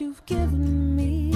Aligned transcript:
you've 0.00 0.24
given 0.26 0.94
me. 0.94 1.32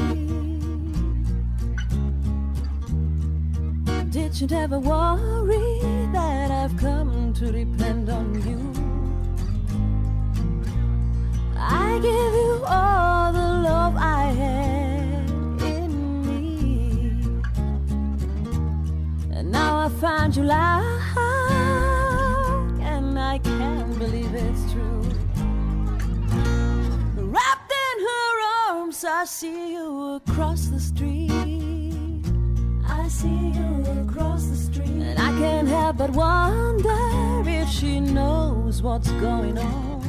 Did 4.10 4.40
you 4.40 4.46
never 4.46 4.78
worry 4.78 5.80
that 6.12 6.50
I've 6.50 6.76
come 6.76 7.34
to 7.34 7.50
depend 7.50 8.08
on 8.08 8.34
you? 8.46 8.60
I 11.56 11.98
give 11.98 12.34
you 12.44 12.62
all 12.66 13.32
the 13.32 13.48
love 13.68 13.96
I 13.96 14.26
had 14.42 15.30
in 15.62 15.92
me. 16.26 17.42
And 19.32 19.50
now 19.50 19.86
I 19.86 19.88
find 19.88 20.36
you 20.36 20.44
lying, 20.44 20.99
I 29.12 29.24
see 29.24 29.72
you 29.72 30.20
across 30.24 30.66
the 30.66 30.78
street. 30.78 31.32
I 32.88 33.08
see 33.08 33.50
you 33.58 33.84
across 34.06 34.44
the 34.46 34.54
street. 34.56 35.02
And 35.02 35.18
I 35.18 35.30
can't 35.38 35.66
help 35.66 35.96
but 35.96 36.10
wonder 36.10 37.42
if 37.44 37.68
she 37.68 37.98
knows 37.98 38.82
what's 38.82 39.10
going 39.12 39.58
on. 39.58 40.00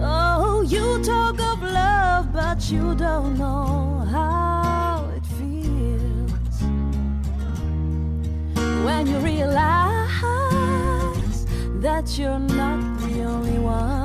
Oh, 0.00 0.60
you 0.60 1.02
talk 1.02 1.40
of 1.40 1.62
love, 1.62 2.32
but 2.34 2.70
you 2.70 2.94
don't 2.94 3.38
know 3.38 4.06
how 4.10 5.10
it 5.16 5.26
feels 5.38 6.60
when 8.84 9.06
you 9.06 9.18
realize 9.18 10.12
that 11.80 12.18
you're 12.18 12.38
not 12.38 13.00
the 13.00 13.22
only 13.22 13.58
one. 13.58 14.03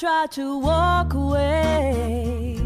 Tried 0.00 0.30
to 0.30 0.58
walk 0.58 1.12
away. 1.12 2.58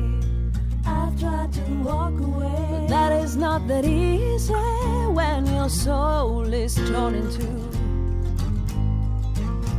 I've 0.87 1.19
tried 1.19 1.53
to 1.53 1.63
walk 1.83 2.13
away. 2.21 2.69
But 2.71 2.89
that 2.89 3.11
is 3.25 3.37
not 3.37 3.67
that 3.67 3.85
easy 3.85 4.53
when 4.53 5.45
your 5.47 5.69
soul 5.69 6.45
is 6.53 6.77
torn 6.77 7.17
in 7.17 7.29
two. 7.37 7.61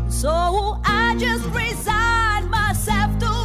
So 0.09 0.81
I 0.83 1.15
just 1.17 1.45
resign 1.45 2.49
myself 2.49 3.17
to 3.19 3.44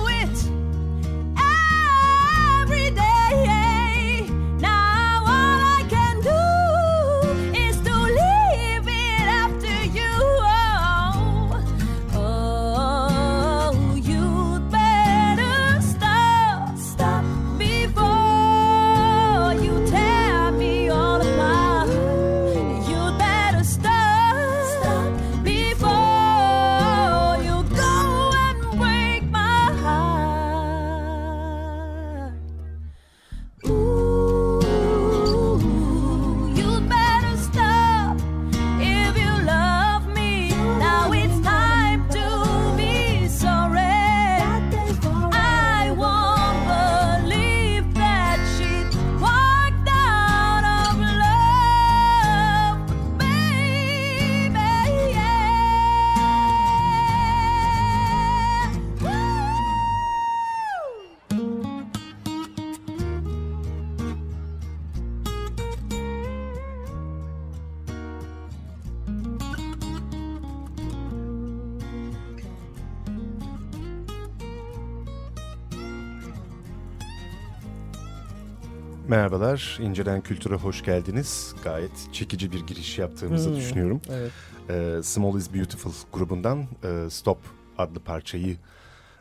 Merhabalar, 79.10 79.78
İncelen 79.82 80.20
Kültür'e 80.20 80.54
hoş 80.54 80.84
geldiniz. 80.84 81.54
Gayet 81.64 82.08
çekici 82.12 82.52
bir 82.52 82.66
giriş 82.66 82.98
yaptığımızı 82.98 83.50
hmm, 83.50 83.56
düşünüyorum. 83.56 84.00
Evet. 84.10 84.32
Ee, 84.68 85.02
Small 85.02 85.38
is 85.38 85.54
Beautiful 85.54 85.92
grubundan 86.12 86.66
e, 86.84 87.10
Stop 87.10 87.38
adlı 87.78 88.00
parçayı 88.00 88.56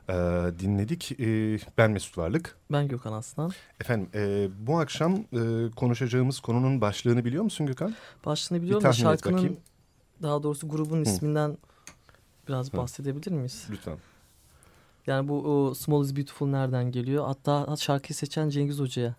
e, 0.10 0.14
dinledik. 0.60 1.12
E, 1.20 1.60
ben 1.78 1.92
Mesut 1.92 2.18
Varlık. 2.18 2.58
Ben 2.72 2.88
Gökhan 2.88 3.14
Aslan. 3.14 3.52
Efendim 3.82 4.10
e, 4.14 4.48
bu 4.68 4.80
akşam 4.80 5.14
e, 5.14 5.72
konuşacağımız 5.76 6.40
konunun 6.40 6.82
başlığını 6.82 7.26
biliyor 7.26 7.44
musun 7.44 7.68
Gökhan? 7.68 7.96
Başlığını 8.26 8.62
biliyorum 8.62 8.84
da 8.84 8.94
şarkının 8.94 9.58
daha 10.22 10.44
doğrusu 10.44 10.70
grubun 10.70 10.98
Hı. 10.98 11.02
isminden 11.02 11.58
biraz 12.48 12.74
Hı. 12.74 12.78
bahsedebilir 12.78 13.32
miyiz? 13.32 13.68
Lütfen. 13.70 13.98
Yani 15.08 15.28
bu 15.28 15.42
o 15.42 15.74
Small 15.74 16.04
is 16.04 16.16
Beautiful 16.16 16.48
nereden 16.48 16.92
geliyor? 16.92 17.26
Hatta 17.26 17.76
şarkıyı 17.76 18.16
seçen 18.16 18.50
Cengiz 18.50 18.80
Hoca'ya 18.80 19.16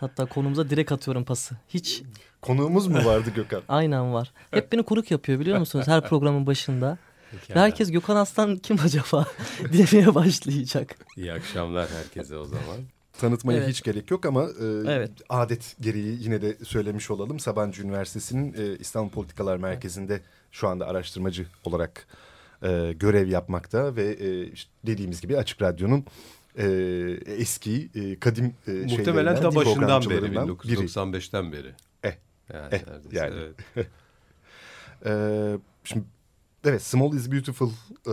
Hatta 0.00 0.26
konumuza 0.26 0.70
direkt 0.70 0.92
atıyorum 0.92 1.24
pası. 1.24 1.54
Hiç. 1.68 2.02
Konuğumuz 2.42 2.86
mu 2.86 3.04
vardı 3.04 3.30
Gökhan? 3.34 3.62
Aynen 3.68 4.12
var. 4.12 4.32
Hep 4.50 4.72
beni 4.72 4.82
konuk 4.82 5.10
yapıyor 5.10 5.40
biliyor 5.40 5.58
musunuz 5.58 5.88
her 5.88 6.08
programın 6.08 6.46
başında. 6.46 6.98
Ve 7.50 7.60
herkes 7.60 7.90
Gökhan 7.90 8.16
Aslan 8.16 8.56
kim 8.56 8.78
acaba 8.84 9.26
demeye 9.72 10.14
başlayacak. 10.14 10.96
İyi 11.16 11.32
akşamlar 11.32 11.88
herkese 11.90 12.36
o 12.36 12.44
zaman. 12.44 12.76
Tanıtmaya 13.20 13.58
evet. 13.58 13.68
hiç 13.68 13.82
gerek 13.82 14.10
yok 14.10 14.26
ama 14.26 14.42
e, 14.42 14.64
evet. 14.86 15.10
adet 15.28 15.76
gereği 15.80 16.22
yine 16.22 16.42
de 16.42 16.56
söylemiş 16.64 17.10
olalım. 17.10 17.40
Sabancı 17.40 17.82
Üniversitesi'nin 17.82 18.54
e, 18.54 18.76
İstanbul 18.78 19.10
Politikalar 19.10 19.56
Merkezi'nde 19.56 20.20
şu 20.50 20.68
anda 20.68 20.86
araştırmacı 20.86 21.46
olarak 21.64 22.06
e, 22.62 22.92
görev 22.92 23.28
yapmakta 23.28 23.96
ve 23.96 24.04
e, 24.04 24.46
işte 24.46 24.70
dediğimiz 24.86 25.20
gibi 25.20 25.36
Açık 25.36 25.62
Radyo'nun 25.62 26.04
e, 26.58 26.66
eski 27.26 27.90
e, 27.94 28.20
kadim 28.20 28.54
e, 28.66 28.70
Muhtemelen 28.70 29.40
ta 29.40 29.54
başından 29.54 30.10
beri 30.10 30.26
1995'ten 30.26 31.52
beri. 31.52 31.74
Eh. 32.02 32.12
Yani, 32.52 32.74
eh, 32.74 33.12
yani. 33.12 33.34
Evet. 33.76 33.88
e, 35.06 35.12
şimdi 35.84 36.04
Evet 36.66 36.82
Small 36.82 37.14
is 37.14 37.32
Beautiful 37.32 37.70
e, 38.06 38.12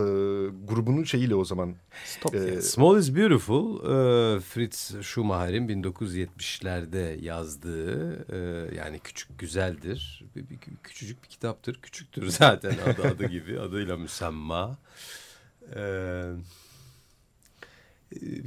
grubunun 0.66 1.04
şeyiyle 1.04 1.34
o 1.34 1.44
zaman. 1.44 1.74
Stop. 2.04 2.34
E, 2.34 2.62
Small 2.62 2.98
is 2.98 3.16
Beautiful 3.16 3.76
e, 3.76 4.40
Fritz 4.40 5.02
Schumacher'in 5.02 5.68
1970'lerde 5.68 7.24
yazdığı 7.24 8.26
e, 8.32 8.38
yani 8.76 8.98
küçük 8.98 9.38
güzeldir. 9.38 10.24
Bir, 10.36 10.50
bir, 10.50 10.58
küçücük 10.82 11.22
bir 11.22 11.28
kitaptır. 11.28 11.74
Küçüktür 11.82 12.28
zaten 12.28 12.74
adı 12.86 13.08
adı 13.08 13.26
gibi 13.26 13.60
adıyla 13.68 13.96
müsemma. 13.96 14.78
E, 15.76 15.80
e 15.80 16.32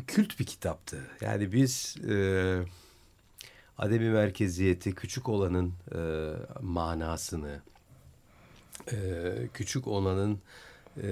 kült 0.08 0.40
bir 0.40 0.46
kitaptı. 0.46 0.98
Yani 1.22 1.52
biz 1.52 1.96
e, 2.10 2.16
ademi 3.78 4.10
merkeziyeti 4.10 4.96
küçük 4.96 5.30
olanın 5.30 5.74
e, 5.96 6.00
manasını 6.62 7.62
e, 8.92 8.98
küçük 9.54 9.88
olanın 9.88 10.40
e, 11.04 11.10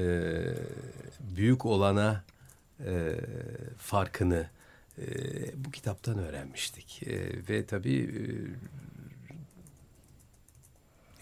büyük 1.36 1.66
olana 1.66 2.24
e, 2.86 3.16
farkını 3.78 4.50
e, 4.98 5.06
bu 5.66 5.72
kitaptan 5.72 6.18
öğrenmiştik. 6.18 7.04
E, 7.08 7.30
ve 7.50 7.66
tabii 7.66 8.00
e, 8.00 8.24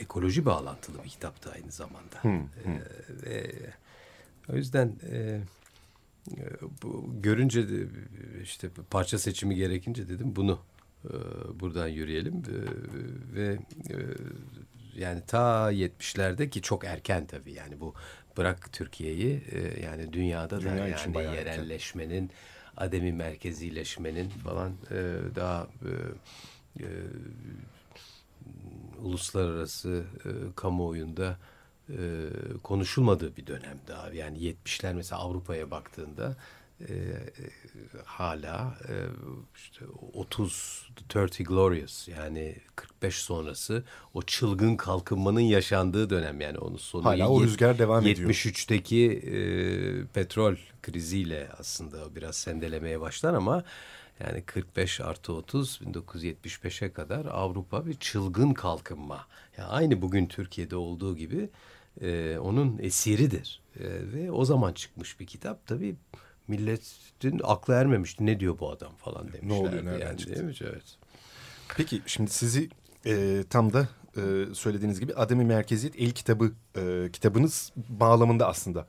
ekoloji 0.03 0.45
bağlantılı 0.45 1.03
bir 1.03 1.09
kitaptı 1.09 1.51
aynı 1.51 1.71
zamanda. 1.71 2.23
Hmm, 2.23 2.47
hmm. 2.63 2.73
E, 2.73 2.81
ve 3.25 3.53
o 4.49 4.55
yüzden 4.55 4.95
e, 5.11 5.41
bu, 6.83 7.13
görünce 7.21 7.69
de, 7.69 7.87
işte 8.43 8.69
parça 8.89 9.19
seçimi 9.19 9.55
gerekince 9.55 10.09
dedim 10.09 10.35
bunu 10.35 10.59
e, 11.05 11.11
buradan 11.59 11.87
yürüyelim. 11.87 12.35
E, 12.35 12.55
ve 13.35 13.57
e, 13.89 13.97
yani 14.95 15.21
ta 15.27 15.73
70'lerde 15.73 16.49
ki 16.49 16.61
çok 16.61 16.85
erken 16.85 17.25
tabii 17.25 17.53
yani 17.53 17.79
bu 17.79 17.93
bırak 18.37 18.73
Türkiye'yi 18.73 19.43
e, 19.51 19.81
yani 19.83 20.13
dünyada 20.13 20.61
Dünya 20.61 20.77
da 20.77 20.87
yani 20.87 21.35
yerelleşmenin 21.35 22.31
ademi 22.77 23.13
merkezileşmenin 23.13 24.29
falan 24.29 24.71
e, 24.91 25.17
daha 25.35 25.67
e, 25.81 25.91
e, 26.83 26.87
uluslararası 29.01 30.03
e, 30.25 30.29
kamuoyunda 30.55 31.29
e, 31.29 31.62
konuşulmadığı 32.63 33.37
bir 33.37 33.47
dönem 33.47 33.79
daha. 33.87 34.13
Yani 34.13 34.37
70'ler 34.37 34.93
mesela 34.93 35.21
Avrupa'ya 35.21 35.71
baktığında 35.71 36.37
e, 36.81 36.95
hala 38.05 38.77
e, 38.89 38.95
işte 39.55 39.85
30 40.13 40.87
30 41.09 41.37
Glorious 41.37 42.07
yani 42.07 42.55
45 42.75 43.15
sonrası 43.15 43.83
o 44.13 44.21
çılgın 44.21 44.75
kalkınmanın 44.75 45.39
yaşandığı 45.39 46.09
dönem 46.09 46.41
yani 46.41 46.57
onun 46.57 46.77
sonu 46.77 47.05
hala 47.05 47.29
o 47.29 47.43
rüzgar 47.43 47.79
devam 47.79 48.05
73'teki 48.05 48.11
ediyor. 48.11 48.29
73'teki 48.29 49.11
e, 49.11 50.05
petrol 50.05 50.55
kriziyle 50.81 51.49
aslında 51.59 52.15
biraz 52.15 52.35
sendelemeye 52.35 53.01
başlar 53.01 53.33
ama 53.33 53.63
yani 54.19 54.41
45 54.41 55.01
artı 55.01 55.33
30 55.33 55.79
1975'e 55.85 56.93
kadar 56.93 57.25
Avrupa 57.25 57.85
bir 57.85 57.93
çılgın 57.93 58.53
kalkınma. 58.53 59.27
Yani 59.57 59.67
aynı 59.67 60.01
bugün 60.01 60.25
Türkiye'de 60.25 60.75
olduğu 60.75 61.15
gibi 61.15 61.49
e, 62.01 62.37
onun 62.37 62.77
esiridir. 62.81 63.61
E, 63.79 63.83
ve 64.13 64.31
o 64.31 64.45
zaman 64.45 64.73
çıkmış 64.73 65.19
bir 65.19 65.25
kitap 65.25 65.67
tabii 65.67 65.95
milletin 66.47 67.41
aklı 67.43 67.73
ermemişti. 67.73 68.25
Ne 68.25 68.39
diyor 68.39 68.59
bu 68.59 68.71
adam 68.71 68.95
falan 68.95 69.33
demişler. 69.33 69.49
Ne 69.49 69.53
oluyor 69.53 69.85
nereden 69.85 70.05
yani, 70.05 70.17
çıktı? 70.17 70.35
Değil 70.35 70.45
mi? 70.45 70.53
Evet. 70.61 70.97
Peki 71.77 72.01
şimdi 72.05 72.31
sizi 72.31 72.69
e, 73.05 73.43
tam 73.49 73.73
da 73.73 73.87
e, 74.17 74.21
söylediğiniz 74.53 74.99
gibi 74.99 75.13
Ademi 75.13 75.45
Merkeziyet 75.45 75.95
El 75.99 76.11
Kitabı 76.11 76.51
e, 76.77 77.09
kitabınız 77.13 77.71
bağlamında 77.75 78.47
aslında 78.47 78.87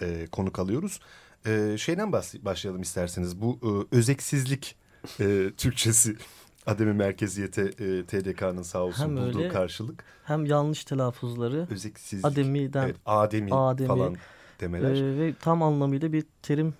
e, 0.00 0.26
konuk 0.32 0.58
alıyoruz. 0.58 1.00
E, 1.46 1.76
şeyden 1.78 2.12
başlayalım 2.42 2.82
isterseniz. 2.82 3.40
Bu 3.40 3.86
e, 3.92 3.96
özeksizlik 3.96 4.76
e, 5.20 5.50
Türkçesi 5.56 6.16
Ademi 6.66 6.92
Merkeziyete 6.92 7.62
e, 7.62 8.04
TDK'nın 8.04 8.62
sağ 8.62 8.82
olsun 8.82 9.02
hem 9.02 9.16
bulduğu 9.16 9.38
öyle, 9.38 9.48
karşılık. 9.48 10.04
Hem 10.24 10.46
yanlış 10.46 10.84
telaffuzları. 10.84 11.66
Özeksizlik. 11.70 12.26
Ademi'den. 12.26 12.84
Evet, 12.84 12.96
ademi, 13.06 13.54
ademi 13.54 13.88
falan 13.88 14.16
demeler. 14.60 14.94
E, 14.94 15.18
ve 15.18 15.34
tam 15.40 15.62
anlamıyla 15.62 16.12
bir 16.12 16.24
terim 16.42 16.74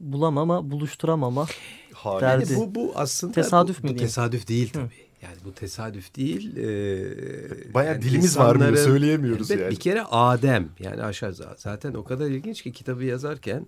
bulamama, 0.00 0.70
buluşturamama 0.70 1.46
Hali. 1.92 2.20
derdi. 2.20 2.52
Yani 2.52 2.62
bu, 2.62 2.74
bu 2.74 2.92
aslında 2.94 3.32
tesadüf 3.32 3.82
bu, 3.82 3.86
mü 3.86 3.92
bu 3.92 3.96
tesadüf 3.96 4.48
değil 4.48 4.70
tabii. 4.72 4.84
Hı. 4.84 4.90
Yani 5.22 5.36
bu 5.44 5.52
tesadüf 5.52 6.16
değil. 6.16 6.56
E, 6.56 7.74
Bayağı 7.74 7.92
yani 7.92 8.02
dilimiz 8.02 8.38
var 8.38 8.56
mı 8.56 8.76
söyleyemiyoruz 8.76 9.50
yani. 9.50 9.70
Bir 9.70 9.76
kere 9.76 10.02
Adem 10.02 10.68
yani 10.78 11.02
aşağı 11.02 11.34
zaten 11.56 11.94
o 11.94 12.04
kadar 12.04 12.26
ilginç 12.26 12.62
ki 12.62 12.72
kitabı 12.72 13.04
yazarken 13.04 13.66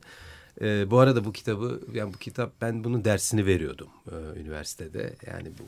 e, 0.61 0.91
bu 0.91 0.99
arada 0.99 1.25
bu 1.25 1.33
kitabı 1.33 1.81
yani 1.95 2.15
bu 2.15 2.19
kitap 2.19 2.53
ben 2.61 2.85
bunun 2.85 3.05
dersini 3.05 3.47
veriyordum 3.47 3.89
e, 4.13 4.41
üniversitede. 4.41 5.15
Yani 5.27 5.49
bu 5.59 5.63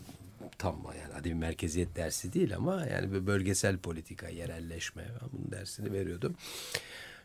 tam 0.59 0.77
yani 1.03 1.15
ademi 1.15 1.35
merkeziyet 1.35 1.97
dersi 1.97 2.33
değil 2.33 2.57
ama 2.57 2.87
yani 2.93 3.27
bölgesel 3.27 3.79
politika, 3.79 4.29
yerelleşme 4.29 5.03
ben 5.03 5.29
bunun 5.33 5.51
dersini 5.51 5.93
veriyordum. 5.93 6.35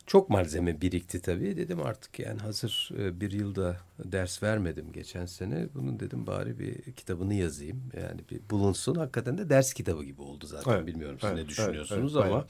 Çok 0.08 0.30
malzeme 0.30 0.82
birikti 0.82 1.22
tabii. 1.22 1.58
Dedim 1.58 1.82
artık 1.82 2.20
yani 2.20 2.40
hazır 2.40 2.90
e, 3.00 3.22
bir 3.22 3.32
yılda 3.32 3.78
ders 4.00 4.44
vermedim 4.44 4.92
geçen 4.92 5.26
sene. 5.26 5.68
Bunun 5.76 6.00
dedim 6.00 6.28
bari 6.28 6.60
bir 6.60 6.92
kitabını 6.92 7.34
yazayım. 7.34 7.84
Yani 8.02 8.22
bir 8.32 8.40
bulunsun. 8.50 8.96
Hakikaten 8.96 9.38
de 9.38 9.50
ders 9.50 9.74
kitabı 9.74 10.04
gibi 10.04 10.22
oldu 10.22 10.46
zaten. 10.46 10.72
Evet, 10.72 10.88
Bilmiyorum 10.88 11.18
siz 11.22 11.30
evet, 11.30 11.44
ne 11.44 11.48
düşünüyorsunuz 11.48 12.16
evet, 12.16 12.26
evet, 12.26 12.36
ama 12.36 12.46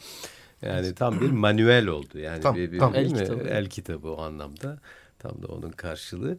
aynen. 0.63 0.83
yani 0.83 0.95
tam 0.95 1.21
bir 1.21 1.31
manuel 1.31 1.87
oldu. 1.87 2.19
Yani 2.19 2.41
tam, 2.41 2.55
bir, 2.55 2.71
bir 2.71 2.79
tam. 2.79 2.95
El, 2.95 3.07
kitabı. 3.07 3.47
el 3.47 3.69
kitabı 3.69 4.09
o 4.09 4.21
anlamda. 4.21 4.79
Tam 5.19 5.43
da 5.43 5.47
onun 5.47 5.71
karşılığı. 5.71 6.37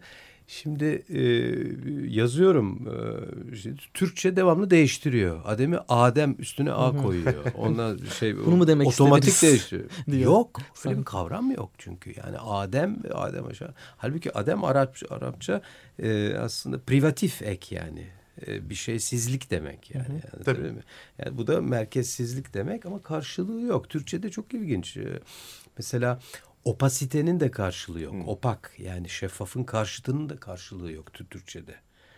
Şimdi 0.50 1.04
e, 1.08 1.22
yazıyorum 2.14 2.88
e, 2.88 3.52
işte, 3.52 3.74
Türkçe 3.94 4.36
devamlı 4.36 4.70
değiştiriyor. 4.70 5.40
Adem'i 5.44 5.78
Adem 5.88 6.36
üstüne 6.38 6.72
A 6.72 6.96
koyuyor. 6.96 7.44
Ondan 7.54 7.98
şey 8.18 8.36
Bunu 8.36 8.56
mu 8.56 8.66
demek 8.66 8.86
otomatik 8.88 9.42
değiştiriyor. 9.42 9.90
Yok. 10.06 10.60
Öyle 10.84 10.98
bir 10.98 11.04
kavram 11.04 11.50
yok 11.50 11.70
çünkü. 11.78 12.14
Yani 12.16 12.38
Adem 12.38 12.98
Adem 13.14 13.46
aşağı. 13.46 13.74
Halbuki 13.96 14.38
Adem 14.38 14.64
Arapça, 14.64 15.06
Arapça 15.10 15.62
e, 16.02 16.34
aslında 16.34 16.80
privatif 16.80 17.42
ek 17.42 17.74
yani 17.74 18.06
e, 18.46 18.70
bir 18.70 18.74
şeysizlik 18.74 19.50
demek 19.50 19.94
yani. 19.94 20.20
yani 20.34 20.44
Tabii. 20.44 20.60
Mi? 20.60 20.82
Yani 21.18 21.38
bu 21.38 21.46
da 21.46 21.60
merkezsizlik 21.60 22.54
demek 22.54 22.86
ama 22.86 23.02
karşılığı 23.02 23.60
yok. 23.60 23.88
Türkçe'de 23.88 24.30
çok 24.30 24.54
ilginç. 24.54 24.96
E, 24.96 25.20
mesela 25.78 26.20
opasitenin 26.64 27.40
de 27.40 27.50
karşılığı 27.50 28.00
yok. 28.00 28.12
Hmm. 28.12 28.28
Opak 28.28 28.72
yani 28.78 29.08
şeffafın 29.08 29.64
karşıtının 29.64 30.28
da 30.28 30.36
karşılığı 30.36 30.92
yok 30.92 31.12
Türkçe'de. 31.12 31.74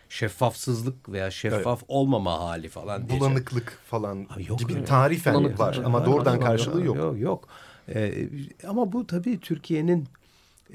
Şeffafsızlık 0.08 1.08
veya 1.08 1.30
şeffaf 1.30 1.78
evet. 1.78 1.84
olmama 1.88 2.40
hali 2.40 2.68
falan. 2.68 3.08
Bulanıklık 3.08 3.50
diyeceğim. 3.50 3.80
falan 3.86 4.24
ha, 4.24 4.40
yok 4.40 4.58
gibi 4.58 4.84
tarifen 4.84 5.34
Bulanıklık 5.34 5.60
var 5.60 5.80
ama 5.84 6.06
doğrudan 6.06 6.40
karşılığı 6.40 6.84
yok. 6.84 6.96
Yok 6.96 7.20
yok. 7.20 7.48
Ee, 7.94 8.28
ama 8.66 8.92
bu 8.92 9.06
tabii 9.06 9.40
Türkiye'nin 9.40 10.08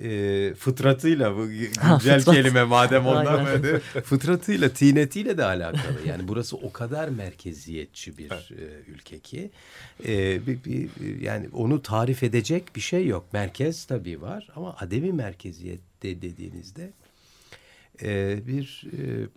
e, 0.04 0.54
fıtratıyla 0.54 1.38
bu 1.38 1.48
güncel 1.48 2.20
fıtrat. 2.20 2.36
kelime 2.36 2.64
madem 2.64 3.06
ondan 3.08 3.46
böyle 3.46 3.80
fıtratıyla 3.80 4.70
tinetiyle 4.70 5.38
de 5.38 5.46
alakalı. 5.46 6.08
Yani 6.08 6.28
burası 6.28 6.58
o 6.58 6.72
kadar 6.72 7.08
merkeziyetçi 7.10 8.18
bir 8.18 8.32
evet. 8.32 8.52
e, 8.52 8.92
ülke 8.92 9.20
ki 9.20 9.52
e, 10.08 10.48
bir, 10.48 10.64
bir, 10.64 10.90
yani 11.22 11.50
onu 11.54 11.82
tarif 11.82 12.24
edecek 12.24 12.76
bir 12.76 12.82
şey 12.82 13.08
yok. 13.08 13.34
Merkez 13.34 13.86
tabii 13.86 14.22
var 14.22 14.50
ama 14.56 14.76
ademi 14.80 15.12
merkeziyette 15.12 16.22
dediğinizde 16.22 16.94
e, 18.04 18.40
bir 18.48 18.84
e, 18.98 19.28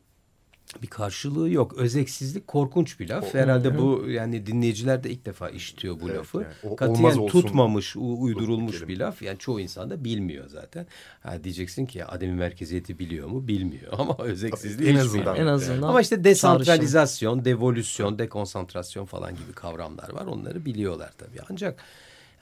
bir 0.83 0.87
karşılığı 0.87 1.51
yok. 1.51 1.73
Özeksizlik 1.73 2.47
korkunç 2.47 3.01
bir 3.01 3.09
laf. 3.09 3.25
O, 3.25 3.39
Herhalde 3.39 3.69
hı. 3.69 3.79
bu 3.79 4.05
yani 4.09 4.47
dinleyiciler 4.47 5.05
de 5.05 5.11
ilk 5.11 5.27
defa 5.27 5.51
işitiyor 5.51 6.01
bu 6.01 6.09
evet, 6.09 6.19
lafı. 6.19 6.39
Yani. 6.39 6.73
O, 6.73 6.77
Katiyen 6.77 7.27
tutmamış, 7.27 7.97
uydurulmuş 7.97 8.89
bir 8.89 8.99
laf. 8.99 9.23
Yani 9.23 9.39
çoğu 9.39 9.61
insan 9.61 9.91
da 9.91 10.05
bilmiyor 10.05 10.49
zaten. 10.49 10.87
Ha, 11.21 11.45
diyeceksin 11.45 11.87
ki 11.87 12.05
ademi 12.05 12.33
merkeziyeti 12.33 12.99
biliyor 12.99 13.29
mu? 13.29 13.49
Bilmiyor 13.49 13.93
ama 13.99 14.17
özeksizliği 14.19 14.91
en 14.91 14.97
azından. 14.97 15.37
En 15.37 15.47
azından. 15.47 15.89
Ama 15.89 16.01
işte 16.01 16.25
desantralizasyon, 16.25 17.35
çağrışım. 17.35 17.45
devolüsyon, 17.45 18.19
dekonsantrasyon 18.19 19.05
falan 19.05 19.31
gibi 19.31 19.53
kavramlar 19.55 20.13
var. 20.13 20.27
Onları 20.27 20.65
biliyorlar 20.65 21.13
tabii. 21.19 21.39
Ancak 21.51 21.85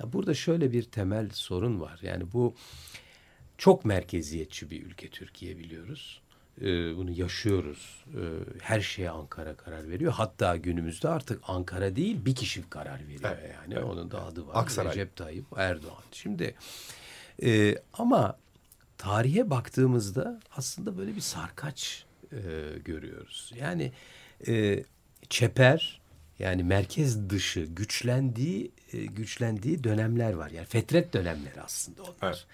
ya 0.00 0.12
burada 0.12 0.34
şöyle 0.34 0.72
bir 0.72 0.82
temel 0.82 1.30
sorun 1.32 1.80
var. 1.80 2.00
Yani 2.02 2.32
bu 2.32 2.54
çok 3.58 3.84
merkeziyetçi 3.84 4.70
bir 4.70 4.86
ülke 4.86 5.10
Türkiye 5.10 5.58
biliyoruz 5.58 6.20
e, 6.60 6.96
bunu 6.96 7.10
yaşıyoruz. 7.10 8.04
E, 8.06 8.22
her 8.60 8.80
şeye 8.80 9.10
Ankara 9.10 9.56
karar 9.56 9.88
veriyor. 9.88 10.12
Hatta 10.12 10.56
günümüzde 10.56 11.08
artık 11.08 11.42
Ankara 11.46 11.96
değil 11.96 12.24
bir 12.24 12.34
kişi 12.34 12.70
karar 12.70 13.00
veriyor 13.08 13.36
evet, 13.38 13.54
yani. 13.54 13.74
Evet, 13.74 13.84
Onun 13.84 14.10
da 14.10 14.24
adı 14.24 14.46
var. 14.46 14.54
Aksaray. 14.54 14.92
Recep 14.92 15.16
Tayyip 15.16 15.44
Erdoğan. 15.56 16.02
Şimdi 16.12 16.54
e, 17.42 17.74
ama 17.92 18.38
tarihe 18.98 19.50
baktığımızda 19.50 20.40
aslında 20.56 20.98
böyle 20.98 21.16
bir 21.16 21.20
sarkaç 21.20 22.04
e, 22.32 22.38
görüyoruz. 22.84 23.52
Yani 23.56 23.92
e, 24.48 24.84
çeper 25.28 26.00
yani 26.38 26.62
merkez 26.62 27.30
dışı 27.30 27.60
güçlendiği 27.60 28.72
e, 28.92 29.04
güçlendiği 29.04 29.84
dönemler 29.84 30.32
var. 30.32 30.50
Yani 30.50 30.66
fetret 30.66 31.12
dönemleri 31.12 31.60
aslında 31.62 32.02
onlar. 32.02 32.14
Evet. 32.22 32.46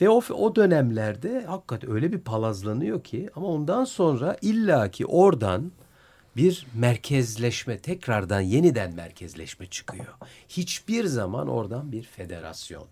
Ve 0.00 0.08
o, 0.08 0.22
o 0.34 0.56
dönemlerde 0.56 1.44
hakikaten 1.44 1.90
öyle 1.90 2.12
bir 2.12 2.18
palazlanıyor 2.18 3.04
ki 3.04 3.30
ama 3.36 3.46
ondan 3.46 3.84
sonra 3.84 4.36
illaki 4.42 5.06
oradan 5.06 5.72
bir 6.36 6.66
merkezleşme 6.74 7.78
tekrardan 7.78 8.40
yeniden 8.40 8.94
merkezleşme 8.94 9.66
çıkıyor. 9.66 10.14
Hiçbir 10.48 11.04
zaman 11.04 11.48
oradan 11.48 11.92
bir 11.92 12.02
federasyon 12.02 12.86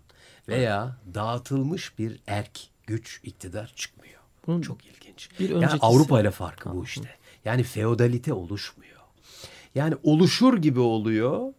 veya 0.47 0.97
dağıtılmış 1.13 1.99
bir 1.99 2.19
erk 2.27 2.59
güç 2.87 3.19
iktidar 3.23 3.73
çıkmıyor. 3.75 4.19
Bunun 4.47 4.61
çok 4.61 4.85
ilginç. 4.85 5.29
Bir 5.39 5.49
yani 5.49 5.67
Avrupa 5.81 6.21
ile 6.21 6.31
farkı 6.31 6.73
bu 6.73 6.83
işte. 6.83 7.09
Yani 7.45 7.63
feodalite 7.63 8.33
oluşmuyor. 8.33 8.99
Yani 9.75 9.95
oluşur 10.03 10.57
gibi 10.57 10.79
oluyor. 10.79 11.53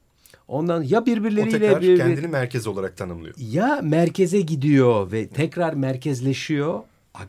Ondan 0.49 0.83
ya 0.83 1.07
birbirleriyle... 1.07 1.57
O 1.57 1.61
tekrar 1.61 1.83
bir, 1.83 1.99
kendini 1.99 2.29
merkez 2.29 2.67
olarak 2.67 2.97
tanımlıyor. 2.97 3.35
Ya 3.39 3.81
merkeze 3.83 4.41
gidiyor 4.41 5.13
ve 5.13 5.29
tekrar 5.29 5.75
merkezleşiyor. 5.75 6.81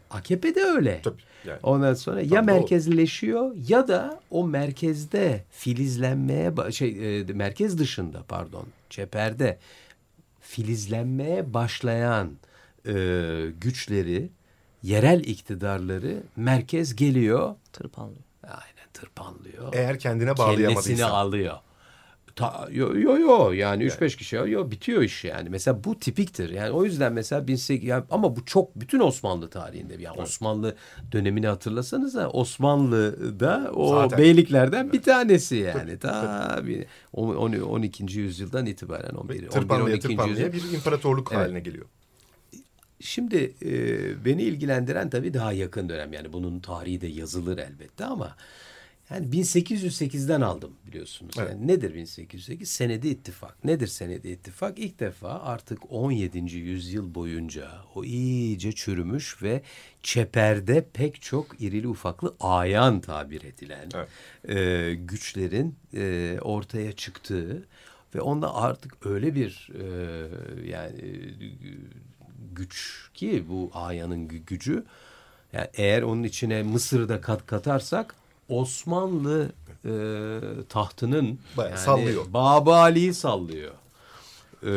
AKP 0.10 0.55
de 0.55 0.63
öyle. 0.63 1.01
Tabii. 1.03 1.22
Yani. 1.45 1.60
Ondan 1.63 1.93
sonra 1.93 2.22
Tam 2.22 2.29
ya 2.34 2.41
merkezleşiyor 2.41 3.51
ya 3.67 3.88
da 3.88 4.22
o 4.31 4.48
merkezde 4.48 5.43
filizlenmeye 5.51 6.53
şey 6.72 7.19
e, 7.19 7.24
merkez 7.24 7.77
dışında 7.77 8.24
pardon 8.27 8.65
çeperde 8.89 9.57
filizlenmeye 10.41 11.53
başlayan 11.53 12.31
e, 12.88 12.93
güçleri 13.62 14.29
yerel 14.84 15.19
iktidarları 15.19 16.24
merkez 16.36 16.95
geliyor. 16.95 17.55
Tırpanlıyor. 17.74 18.24
Aynen 18.43 18.89
tırpanlıyor. 18.93 19.74
Eğer 19.74 20.00
kendine 20.00 20.38
bağlayamadıysa. 20.38 20.74
Kendisini 20.74 21.05
alıyor. 21.05 21.57
Ta, 22.36 22.68
yo 22.72 22.96
yo 22.96 23.18
yo 23.18 23.51
yani 23.51 23.84
3-5 23.84 24.01
yani. 24.01 24.12
kişi 24.12 24.36
yo 24.36 24.72
bitiyor 24.72 25.01
iş 25.01 25.24
yani. 25.24 25.50
Mesela 25.50 25.84
bu 25.84 26.00
tipiktir. 26.00 26.50
Yani 26.50 26.72
o 26.72 26.86
yüzden 26.86 27.13
mesela 27.13 27.42
18 27.42 27.84
yani 27.84 28.04
ama 28.10 28.36
bu 28.36 28.46
çok 28.46 28.75
bütün 28.75 29.00
Osmanlı 29.00 29.50
tarihinde 29.50 29.94
yani 29.94 30.15
evet. 30.18 30.27
Osmanlı 30.27 30.75
dönemini 31.12 31.48
hatırlasanız 31.48 32.15
da 32.15 32.30
Osmanlı'da 32.30 33.72
o 33.74 33.89
Zaten. 33.89 34.20
beyliklerden 34.20 34.94
bir 34.94 35.01
tanesi 35.01 35.56
yani. 35.56 36.00
Tabii 36.00 36.88
12. 37.13 38.20
yüzyıldan 38.20 38.65
itibaren 38.65 39.15
11 39.15 39.48
11 39.48 39.70
12. 39.70 40.08
yüzyıl 40.30 40.54
bir 40.54 40.74
imparatorluk 40.74 41.32
evet. 41.32 41.42
haline 41.44 41.60
geliyor. 41.60 41.86
Şimdi 43.00 43.54
e, 43.65 44.25
beni 44.25 44.42
ilgilendiren 44.42 45.10
tabii 45.10 45.34
daha 45.34 45.54
yakın 45.54 45.89
dönem 45.89 46.13
yani 46.13 46.34
bunun 46.34 46.60
tarihi 46.60 47.01
de 47.01 47.08
yazılır 47.08 47.58
elbette 47.58 48.06
ama 48.06 48.36
yani 49.09 49.27
1808'den 49.27 50.41
aldım 50.41 50.74
biliyorsunuz. 50.88 51.35
Evet. 51.39 51.50
Yani 51.51 51.67
nedir 51.67 51.93
1808? 51.95 52.69
Senedi 52.69 53.07
ittifak. 53.07 53.63
Nedir 53.65 53.88
senedi 53.88 54.27
ittifak? 54.27 54.79
İlk 54.79 55.00
defa 55.00 55.29
artık 55.29 55.79
17. 55.91 56.55
yüzyıl 56.55 57.15
boyunca 57.15 57.71
o 57.95 58.03
iyice 58.03 58.71
çürümüş 58.71 59.43
ve 59.43 59.62
çeperde 60.03 60.85
pek 60.93 61.21
çok 61.21 61.62
irili 61.62 61.88
ufaklı 61.88 62.35
ayan 62.39 63.01
tabir 63.01 63.43
edilen 63.43 63.89
evet. 63.95 64.57
e, 64.57 64.93
güçlerin 64.95 65.75
e, 65.93 66.38
ortaya 66.41 66.91
çıktığı 66.91 67.67
ve 68.15 68.21
onda 68.21 68.55
artık 68.55 69.05
öyle 69.05 69.35
bir 69.35 69.69
e, 69.79 69.85
yani 70.69 71.01
güç 72.55 73.09
ki 73.13 73.43
bu 73.50 73.71
ayanın 73.74 74.27
gücü 74.27 74.85
yani 75.53 75.67
eğer 75.74 76.01
onun 76.01 76.24
içine 76.24 76.63
Mısır'ı 76.63 77.09
da 77.09 77.21
kat 77.21 77.45
katarsak 77.45 78.15
Osmanlı 78.49 79.51
e, 79.85 79.91
tahtının 80.69 81.39
Bayağı 81.57 81.71
yani 81.71 81.79
sallıyor. 81.79 82.25
Baba 82.33 82.81
Ali'yi 82.81 83.13
sallıyor. 83.13 83.71
E, 84.63 84.73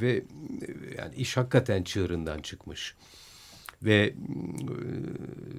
ve 0.00 0.24
yani 0.98 1.14
iş 1.16 1.36
hakikaten 1.36 1.82
çığırından 1.82 2.38
çıkmış. 2.38 2.94
Ve 3.82 4.14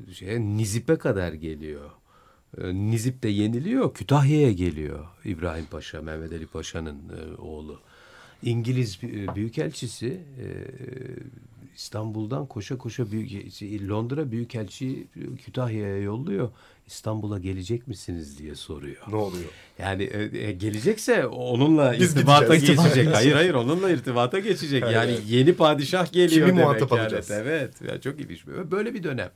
e, 0.10 0.13
şey, 0.13 0.39
Nizip'e 0.39 0.98
kadar 0.98 1.34
geliyor. 1.34 1.89
E, 2.57 2.74
Nizip 2.74 3.24
de 3.24 3.29
yeniliyor. 3.29 3.93
Kütahya'ya 3.93 4.51
geliyor 4.51 5.07
İbrahim 5.25 5.65
Paşa, 5.65 6.01
Mehmet 6.01 6.31
Ali 6.31 6.48
Paşa'nın 6.48 7.00
e, 7.10 7.41
oğlu. 7.41 7.79
İngiliz 8.43 9.00
e, 9.03 9.36
Büyükelçisi 9.36 10.07
e, 10.07 10.48
İstanbul'dan 11.77 12.46
koşa 12.46 12.77
koşa 12.77 13.12
büyük 13.12 13.31
Londra 13.89 14.31
Büyükelçi 14.31 15.07
Kütahya'ya 15.46 15.98
yolluyor. 15.98 16.51
İstanbul'a 16.88 17.39
gelecek 17.39 17.88
misiniz 17.88 18.39
diye 18.39 18.55
soruyor. 18.55 19.03
Ne 19.07 19.15
oluyor? 19.15 19.50
Yani 19.79 20.03
e, 20.03 20.48
e, 20.48 20.51
gelecekse 20.51 21.25
onunla 21.25 21.93
Biz 22.00 22.12
irtibata 22.12 22.55
geçecek. 22.55 23.15
hayır 23.15 23.34
hayır 23.34 23.53
onunla 23.53 23.89
irtibata 23.89 24.39
geçecek. 24.39 24.84
Evet. 24.84 24.93
Yani 24.93 25.17
yeni 25.27 25.53
padişah 25.53 26.12
geliyor 26.12 26.48
Kimi 26.48 26.48
demek. 26.48 26.63
muhatap 26.63 26.91
yani. 26.91 27.01
alacağız? 27.01 27.31
Evet. 27.31 27.74
Yani 27.88 28.01
çok 28.01 28.19
ilginç. 28.19 28.48
Böyle 28.48 28.93
bir 28.93 29.03
dönem. 29.03 29.31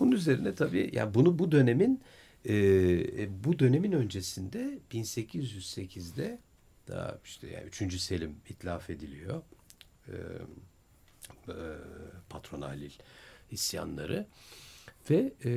Bunun 0.00 0.12
üzerine 0.12 0.54
tabii 0.54 0.90
yani 0.92 1.14
bunu 1.14 1.38
bu 1.38 1.52
dönemin 1.52 2.00
e, 2.44 2.54
e 2.54 3.28
bu 3.44 3.58
dönemin 3.58 3.92
öncesinde 3.92 4.78
1808'de 4.92 6.38
daha 6.88 7.18
işte 7.24 7.46
yani 7.46 7.66
3. 7.66 8.00
Selim 8.00 8.34
itlaf 8.48 8.90
ediliyor. 8.90 9.42
E, 10.08 10.14
e, 11.48 11.54
patron 12.28 12.62
Halil 12.62 12.92
isyanları 13.50 14.26
ve 15.10 15.32
e, 15.44 15.50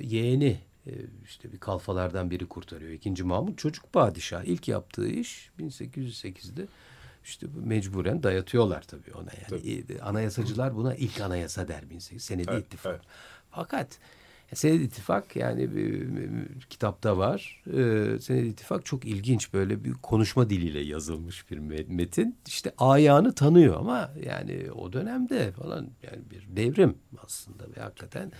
yeğeni 0.00 0.60
e, 0.86 0.92
işte 1.24 1.52
bir 1.52 1.58
kalfalardan 1.58 2.30
biri 2.30 2.46
kurtarıyor. 2.46 2.90
İkinci 2.90 3.24
Mahmut 3.24 3.58
çocuk 3.58 3.92
padişah. 3.92 4.44
İlk 4.44 4.68
yaptığı 4.68 5.08
iş 5.08 5.50
1808'de 5.58 6.66
işte 7.24 7.46
mecburen 7.64 8.22
dayatıyorlar 8.22 8.82
tabii 8.82 9.14
ona. 9.14 9.30
Yani 9.50 9.84
tabii. 9.84 10.02
anayasacılar 10.02 10.76
buna 10.76 10.94
ilk 10.94 11.20
anayasa 11.20 11.68
der 11.68 11.90
1800 11.90 12.24
senedi 12.24 12.50
evet, 12.50 12.66
ittifak. 12.66 12.94
Evet. 12.94 13.04
Fakat 13.50 13.98
Sened 14.54 14.80
İttifak 14.80 15.36
yani 15.36 15.76
bir, 15.76 16.08
kitapta 16.70 17.18
var. 17.18 17.62
Ee, 17.66 18.20
Sened 18.20 18.44
İttifak 18.44 18.86
çok 18.86 19.04
ilginç 19.04 19.52
böyle 19.52 19.84
bir 19.84 19.92
konuşma 19.92 20.50
diliyle 20.50 20.80
yazılmış 20.80 21.50
bir 21.50 21.58
metin. 21.88 22.38
İşte 22.46 22.72
ayağını 22.78 23.34
tanıyor 23.34 23.76
ama 23.76 24.10
yani 24.26 24.72
o 24.72 24.92
dönemde 24.92 25.52
falan 25.52 25.88
yani 26.02 26.22
bir 26.30 26.56
devrim 26.56 26.98
aslında 27.24 27.64
ve 27.76 27.80
hakikaten 27.80 28.32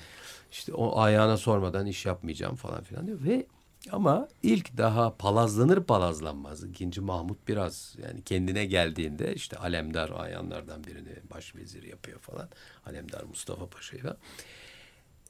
işte 0.52 0.74
o 0.74 1.00
ayağına 1.00 1.36
sormadan 1.36 1.86
iş 1.86 2.06
yapmayacağım 2.06 2.56
falan 2.56 2.82
filan 2.82 3.06
diyor 3.06 3.18
ve 3.24 3.46
ama 3.92 4.28
ilk 4.42 4.76
daha 4.76 5.16
palazlanır 5.16 5.84
palazlanmaz 5.84 6.64
ikinci 6.64 7.00
Mahmut 7.00 7.48
biraz 7.48 7.96
yani 8.02 8.22
kendine 8.22 8.66
geldiğinde 8.66 9.34
işte 9.34 9.56
Alemdar 9.56 10.10
ayanlardan 10.16 10.84
birini 10.84 11.12
başvezir 11.30 11.82
yapıyor 11.82 12.18
falan. 12.18 12.48
Alemdar 12.86 13.22
Mustafa 13.22 13.66
Paşa'yla. 13.66 14.16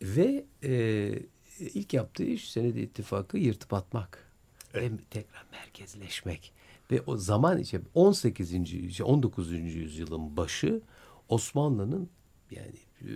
Ve 0.03 0.45
e, 0.63 1.13
ilk 1.59 1.95
yaptığı 1.95 2.25
iş 2.25 2.51
senedi 2.51 2.81
ittifakı 2.81 3.39
yırtıp 3.39 3.73
atmak. 3.73 4.33
Evet. 4.75 4.93
Ve 4.93 4.97
tekrar 5.11 5.45
merkezleşmek. 5.53 6.53
Ve 6.91 7.01
o 7.01 7.17
zaman 7.17 7.59
işte 7.59 7.81
18. 7.95 9.01
19. 9.01 9.53
yüzyılın 9.53 10.37
başı 10.37 10.83
Osmanlı'nın 11.29 12.11
yani 12.51 12.75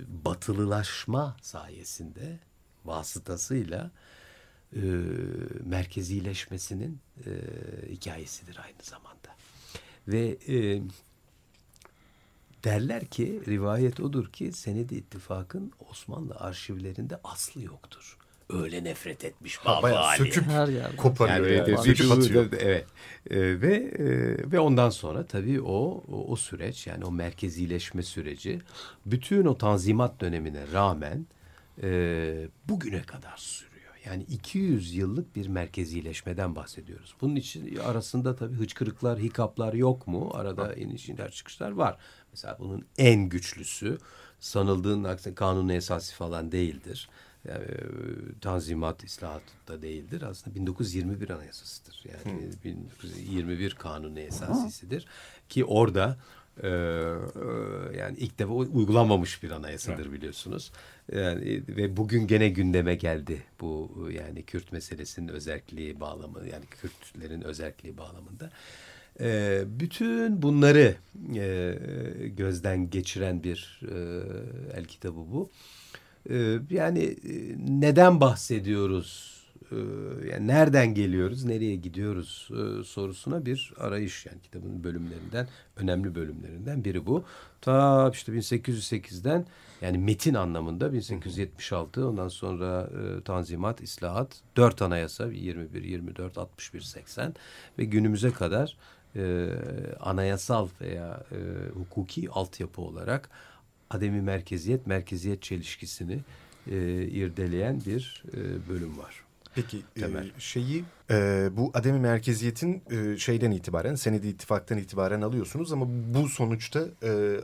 batılılaşma 0.08 1.36
sayesinde 1.42 2.38
vasıtasıyla 2.84 3.90
e, 4.76 4.80
merkezileşmesinin 5.64 6.98
e, 7.26 7.30
hikayesidir 7.90 8.58
aynı 8.64 8.82
zamanda. 8.82 9.36
Ve 10.08 10.38
e, 10.48 10.82
Derler 12.64 13.04
ki 13.04 13.42
rivayet 13.48 14.00
odur 14.00 14.32
ki 14.32 14.52
Senedi 14.52 14.94
İttifak'ın 14.94 15.72
Osmanlı 15.90 16.34
arşivlerinde 16.34 17.18
aslı 17.24 17.62
yoktur. 17.62 18.16
Öyle 18.52 18.84
nefret 18.84 19.24
etmiş 19.24 19.64
Baba 19.64 19.90
ha, 19.90 19.96
Ali. 19.96 20.18
Söküp 20.18 20.46
her 20.46 20.68
yer. 20.68 20.96
koparıyor 20.96 21.46
yani. 21.46 21.70
yani. 21.70 21.84
Söküp 21.84 22.12
atıyor. 22.12 22.48
Evet. 22.58 22.86
Ee, 23.30 23.60
ve 23.60 23.74
e, 23.74 24.06
ve 24.52 24.60
ondan 24.60 24.90
sonra 24.90 25.26
tabii 25.26 25.60
o, 25.60 26.04
o 26.12 26.26
o 26.28 26.36
süreç 26.36 26.86
yani 26.86 27.04
o 27.04 27.10
merkezileşme 27.12 28.02
süreci 28.02 28.58
bütün 29.06 29.44
o 29.44 29.58
tanzimat 29.58 30.20
dönemine 30.20 30.72
rağmen 30.72 31.26
e, 31.82 32.48
bugüne 32.68 33.02
kadar 33.02 33.36
sürüyor. 33.36 33.69
Yani 34.10 34.22
200 34.22 34.94
yıllık 34.94 35.36
bir 35.36 35.46
merkezileşmeden 35.46 36.56
bahsediyoruz. 36.56 37.14
Bunun 37.20 37.36
için 37.36 37.76
arasında 37.76 38.36
tabii 38.36 38.54
hıçkırıklar, 38.54 39.18
hikaplar 39.18 39.72
yok 39.72 40.06
mu? 40.06 40.30
Arada 40.34 40.74
inişler 40.74 41.30
çıkışlar 41.30 41.70
var. 41.70 41.96
Mesela 42.32 42.56
bunun 42.58 42.86
en 42.98 43.28
güçlüsü 43.28 43.98
sanıldığının 44.40 45.04
aksine 45.04 45.34
kanunu 45.34 45.72
esası 45.72 46.14
falan 46.14 46.52
değildir. 46.52 47.08
Yani, 47.48 47.64
e, 47.64 47.78
tanzimat 48.40 49.04
islahatı 49.04 49.52
da 49.68 49.82
değildir. 49.82 50.22
Aslında 50.22 50.56
1921 50.56 51.30
anayasasıdır. 51.30 52.04
Yani 52.04 52.40
hmm. 52.40 52.64
1921 52.64 53.74
kanunu 53.74 54.20
esasisidir. 54.20 55.06
Ki 55.48 55.64
orada 55.64 56.18
Ee, 56.62 56.68
e, 56.68 56.72
yani 57.98 58.16
ilk 58.18 58.38
defa 58.38 58.52
uygulanmamış 58.52 59.42
bir 59.42 59.50
anayasadır 59.50 60.02
evet. 60.02 60.12
biliyorsunuz. 60.12 60.72
Yani 61.12 61.62
ve 61.68 61.96
bugün 61.96 62.26
gene 62.26 62.48
gündeme 62.48 62.94
geldi 62.94 63.42
bu 63.60 63.90
yani 64.12 64.42
Kürt 64.42 64.72
meselesinin 64.72 65.28
özelliği 65.28 66.00
bağlamı 66.00 66.38
yani 66.38 66.64
Kürtlerin 66.70 67.42
özelliği 67.42 67.98
bağlamında. 67.98 68.50
Ee, 69.20 69.62
bütün 69.66 70.42
bunları 70.42 70.94
e, 71.34 71.74
gözden 72.36 72.90
geçiren 72.90 73.42
bir 73.42 73.80
e, 73.82 73.96
el 74.78 74.84
kitabı 74.84 75.16
bu. 75.16 75.50
Ee, 76.30 76.58
yani 76.70 77.02
e, 77.04 77.34
neden 77.80 78.20
bahsediyoruz? 78.20 79.39
Ee, 79.72 79.76
yani 80.32 80.46
nereden 80.46 80.94
geliyoruz, 80.94 81.44
nereye 81.44 81.76
gidiyoruz 81.76 82.50
e, 82.50 82.84
sorusuna 82.84 83.46
bir 83.46 83.72
arayış 83.78 84.26
yani 84.26 84.40
kitabın 84.40 84.84
bölümlerinden, 84.84 85.48
önemli 85.76 86.14
bölümlerinden 86.14 86.84
biri 86.84 87.06
bu. 87.06 87.24
Ta 87.60 88.10
işte 88.12 88.32
1808'den 88.32 89.46
yani 89.82 89.98
metin 89.98 90.34
anlamında 90.34 90.92
1876 90.92 92.08
ondan 92.08 92.28
sonra 92.28 92.90
e, 92.90 93.22
Tanzimat, 93.22 93.80
İslahat, 93.80 94.40
dört 94.56 94.82
anayasa 94.82 95.26
21, 95.26 95.84
24, 95.84 96.38
61, 96.38 96.80
80 96.80 97.34
ve 97.78 97.84
günümüze 97.84 98.30
kadar 98.30 98.76
e, 99.16 99.48
anayasal 100.00 100.68
veya 100.80 101.22
e, 101.32 101.38
hukuki 101.78 102.30
altyapı 102.30 102.80
olarak 102.80 103.30
ademi 103.90 104.22
merkeziyet, 104.22 104.86
merkeziyet 104.86 105.42
çelişkisini 105.42 106.18
e, 106.70 107.02
irdeleyen 107.02 107.80
bir 107.86 108.24
e, 108.32 108.68
bölüm 108.68 108.98
var. 108.98 109.29
Peki 109.54 109.82
e, 109.96 110.06
şeyi 110.38 110.84
e, 111.10 111.48
bu 111.52 111.70
ademi 111.74 111.98
merkeziyetin 111.98 112.82
e, 112.90 113.16
şeyden 113.18 113.50
itibaren 113.50 113.94
senedi 113.94 114.28
ittifaktan 114.28 114.78
itibaren 114.78 115.20
alıyorsunuz 115.20 115.72
ama 115.72 115.86
bu 115.88 116.28
sonuçta 116.28 116.80
e, 117.02 117.36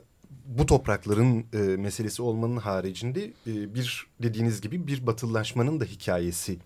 bu 0.47 0.67
toprakların 0.67 1.47
e, 1.53 1.59
meselesi 1.59 2.23
olmanın 2.23 2.57
haricinde 2.57 3.25
e, 3.25 3.75
bir 3.75 4.07
dediğiniz 4.23 4.61
gibi 4.61 4.87
bir 4.87 5.07
batıllaşmanın 5.07 5.81
da 5.81 5.85
hikayesi. 5.85 6.59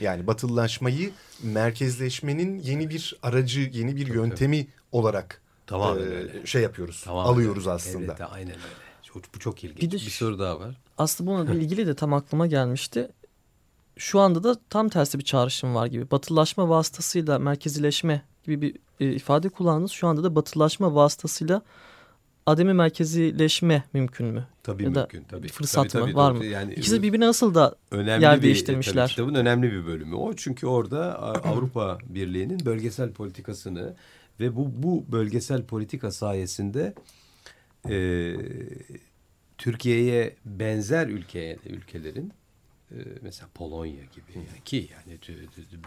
Yani 0.00 0.26
batıllaşmayı 0.26 1.10
merkezleşmenin 1.42 2.58
yeni 2.58 2.90
bir 2.90 3.16
aracı, 3.22 3.60
yeni 3.60 3.96
bir 3.96 4.06
yöntemi 4.06 4.66
olarak 4.92 5.40
Tamamen 5.66 6.02
e, 6.02 6.04
öyle. 6.04 6.46
şey 6.46 6.62
yapıyoruz, 6.62 7.02
Tamamen 7.04 7.32
alıyoruz 7.32 7.66
öyle. 7.66 7.74
aslında. 7.74 8.16
Evet, 8.18 8.30
aynen 8.32 8.54
öyle. 8.54 8.86
Çok, 9.02 9.34
bu 9.34 9.38
çok 9.38 9.64
ilginç. 9.64 9.82
Bir, 9.82 9.90
de, 9.90 9.94
bir 9.94 10.10
soru 10.10 10.38
daha 10.38 10.60
var. 10.60 10.76
Aslında 10.98 11.30
bununla 11.30 11.54
ilgili 11.60 11.86
de 11.86 11.94
tam 11.94 12.12
aklıma 12.12 12.46
gelmişti. 12.46 13.08
Şu 13.98 14.20
anda 14.20 14.44
da 14.44 14.56
tam 14.70 14.88
tersi 14.88 15.18
bir 15.18 15.24
çağrışım 15.24 15.74
var 15.74 15.86
gibi. 15.86 16.10
Batılılaşma 16.10 16.68
vasıtasıyla 16.68 17.38
merkezileşme 17.38 18.22
gibi 18.44 18.60
bir 18.60 18.76
e, 19.00 19.12
ifade 19.12 19.48
kullandınız. 19.48 19.90
Şu 19.90 20.06
anda 20.06 20.24
da 20.24 20.34
batılılaşma 20.34 20.94
vasıtasıyla 20.94 21.62
ademi 22.46 22.72
merkezileşme 22.72 23.84
mümkün 23.92 24.26
mü? 24.26 24.46
Tabii 24.62 24.84
ya 24.84 24.90
mümkün. 24.90 25.24
Tabii. 25.24 25.48
Fırsat 25.48 25.90
tabii, 25.90 26.02
mı? 26.02 26.06
Tabii, 26.06 26.16
var 26.16 26.32
mı? 26.32 26.44
Yani, 26.44 26.74
İkisi 26.74 27.02
birbirine 27.02 27.26
nasıl 27.26 27.54
da 27.54 27.74
önemli 27.90 28.24
yer 28.24 28.36
bir, 28.36 28.42
değiştirmişler? 28.42 29.06
Tabii, 29.06 29.10
kitabın 29.10 29.34
önemli 29.34 29.72
bir 29.72 29.86
bölümü 29.86 30.14
o. 30.14 30.32
Çünkü 30.36 30.66
orada 30.66 31.22
Avrupa 31.22 31.98
Birliği'nin 32.08 32.64
bölgesel 32.64 33.12
politikasını 33.12 33.94
ve 34.40 34.56
bu, 34.56 34.82
bu 34.82 35.04
bölgesel 35.12 35.64
politika 35.64 36.10
sayesinde 36.10 36.94
e, 37.88 38.34
Türkiye'ye 39.58 40.36
benzer 40.44 41.08
ülke, 41.08 41.58
ülkelerin 41.66 42.32
mesela 43.22 43.48
Polonya 43.54 44.04
gibi 44.04 44.32
yani 44.36 44.64
ki 44.64 44.88
yani 44.92 45.18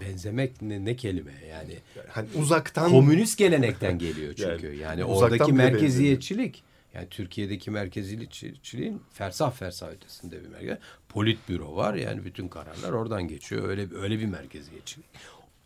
benzemek 0.02 0.62
ne, 0.62 0.86
ne 0.86 0.96
kelime 0.96 1.34
yani 1.50 1.78
hani 2.10 2.28
uzaktan 2.36 2.92
komünist 2.92 3.38
gelenekten 3.38 4.00
geliyor 4.00 4.34
çünkü 4.38 4.68
yani, 4.68 4.80
yani 4.80 5.04
oradaki 5.04 5.54
merkeziyetçilik 5.54 6.64
yani 6.94 7.08
Türkiye'deki 7.10 7.72
merkeziyetçiliğin 7.72 9.02
fersah 9.14 9.52
fersah 9.52 9.90
ötesinde 9.90 10.44
bir 10.44 10.48
merkez. 10.48 10.78
Politbüro 11.10 11.76
var 11.76 11.94
yani 11.94 12.26
bütün 12.26 12.48
kararlar 12.48 12.92
oradan 12.92 13.28
geçiyor. 13.28 13.70
Öyle 13.70 13.88
öyle 13.96 14.20
bir 14.20 14.26
merkeziyetçilik. 14.26 15.06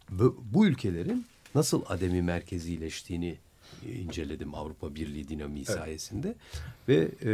Bu, 0.10 0.44
bu 0.54 0.66
ülkelerin 0.68 1.26
nasıl 1.56 1.84
ademi 1.88 2.22
merkezileştiğini 2.22 3.38
inceledim 3.86 4.56
Avrupa 4.56 4.96
Birliği 4.96 5.28
dinamiği 5.28 5.66
evet. 5.68 5.78
sayesinde 5.78 6.36
ve 6.88 7.10
e, 7.26 7.34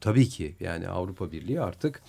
tabii 0.00 0.28
ki 0.28 0.54
yani 0.60 0.88
Avrupa 0.88 1.32
Birliği 1.32 1.60
artık 1.60 2.02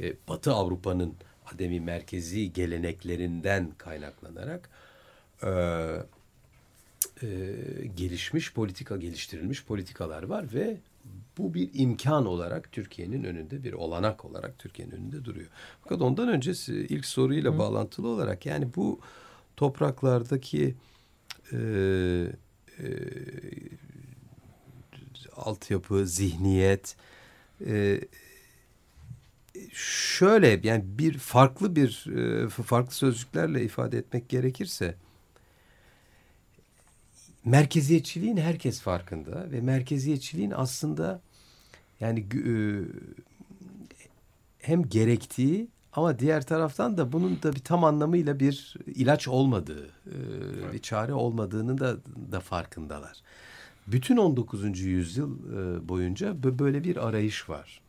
e, 0.00 0.14
Batı 0.28 0.52
Avrupa'nın 0.52 1.14
ademi 1.54 1.80
merkezi 1.80 2.52
geleneklerinden 2.52 3.72
kaynaklanarak 3.78 4.70
e, 5.42 5.50
e, 7.22 7.28
gelişmiş 7.96 8.54
politika 8.54 8.96
geliştirilmiş 8.96 9.64
politikalar 9.64 10.22
var 10.22 10.54
ve 10.54 10.76
bu 11.38 11.54
bir 11.54 11.70
imkan 11.74 12.26
olarak 12.26 12.72
Türkiye'nin 12.72 13.24
önünde 13.24 13.64
bir 13.64 13.72
olanak 13.72 14.24
olarak 14.24 14.58
Türkiye'nin 14.58 14.92
önünde 14.92 15.24
duruyor. 15.24 15.48
Fakat 15.82 16.00
ondan 16.00 16.28
önce 16.28 16.52
ilk 16.72 17.06
soruyla 17.06 17.54
Hı. 17.54 17.58
bağlantılı 17.58 18.08
olarak 18.08 18.46
yani 18.46 18.68
bu 18.76 19.00
topraklardaki 19.56 20.74
e, 21.52 21.56
e, 22.78 22.86
altyapı, 25.36 26.06
zihniyet 26.06 26.96
e, 27.66 28.00
şöyle 29.72 30.60
yani 30.62 30.84
bir 30.86 31.18
farklı 31.18 31.76
bir 31.76 32.06
e, 32.16 32.48
farklı 32.48 32.94
sözcüklerle 32.94 33.62
ifade 33.62 33.98
etmek 33.98 34.28
gerekirse 34.28 34.94
merkeziyetçiliğin 37.44 38.36
herkes 38.36 38.80
farkında 38.80 39.50
ve 39.50 39.60
merkeziyetçiliğin 39.60 40.52
aslında 40.56 41.20
yani 42.00 42.20
e, 42.20 42.54
hem 44.58 44.88
gerektiği 44.88 45.68
ama 45.92 46.18
diğer 46.18 46.46
taraftan 46.46 46.96
da 46.98 47.12
bunun 47.12 47.42
da 47.42 47.52
bir 47.52 47.60
tam 47.60 47.84
anlamıyla 47.84 48.40
bir 48.40 48.76
ilaç 48.86 49.28
olmadığı, 49.28 49.86
e, 49.86 50.72
bir 50.72 50.78
çare 50.78 51.14
olmadığını 51.14 51.78
da 51.78 51.96
da 52.32 52.40
farkındalar. 52.40 53.22
Bütün 53.86 54.16
19. 54.16 54.80
yüzyıl 54.80 55.38
boyunca 55.88 56.42
böyle 56.42 56.84
bir 56.84 57.08
arayış 57.08 57.48
var. 57.48 57.80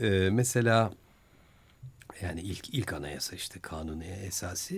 E, 0.00 0.30
mesela 0.32 0.92
yani 2.22 2.40
ilk 2.40 2.74
ilk 2.74 2.92
anayasa 2.92 3.36
işte 3.36 3.60
kanuni 3.60 4.04
esası 4.04 4.74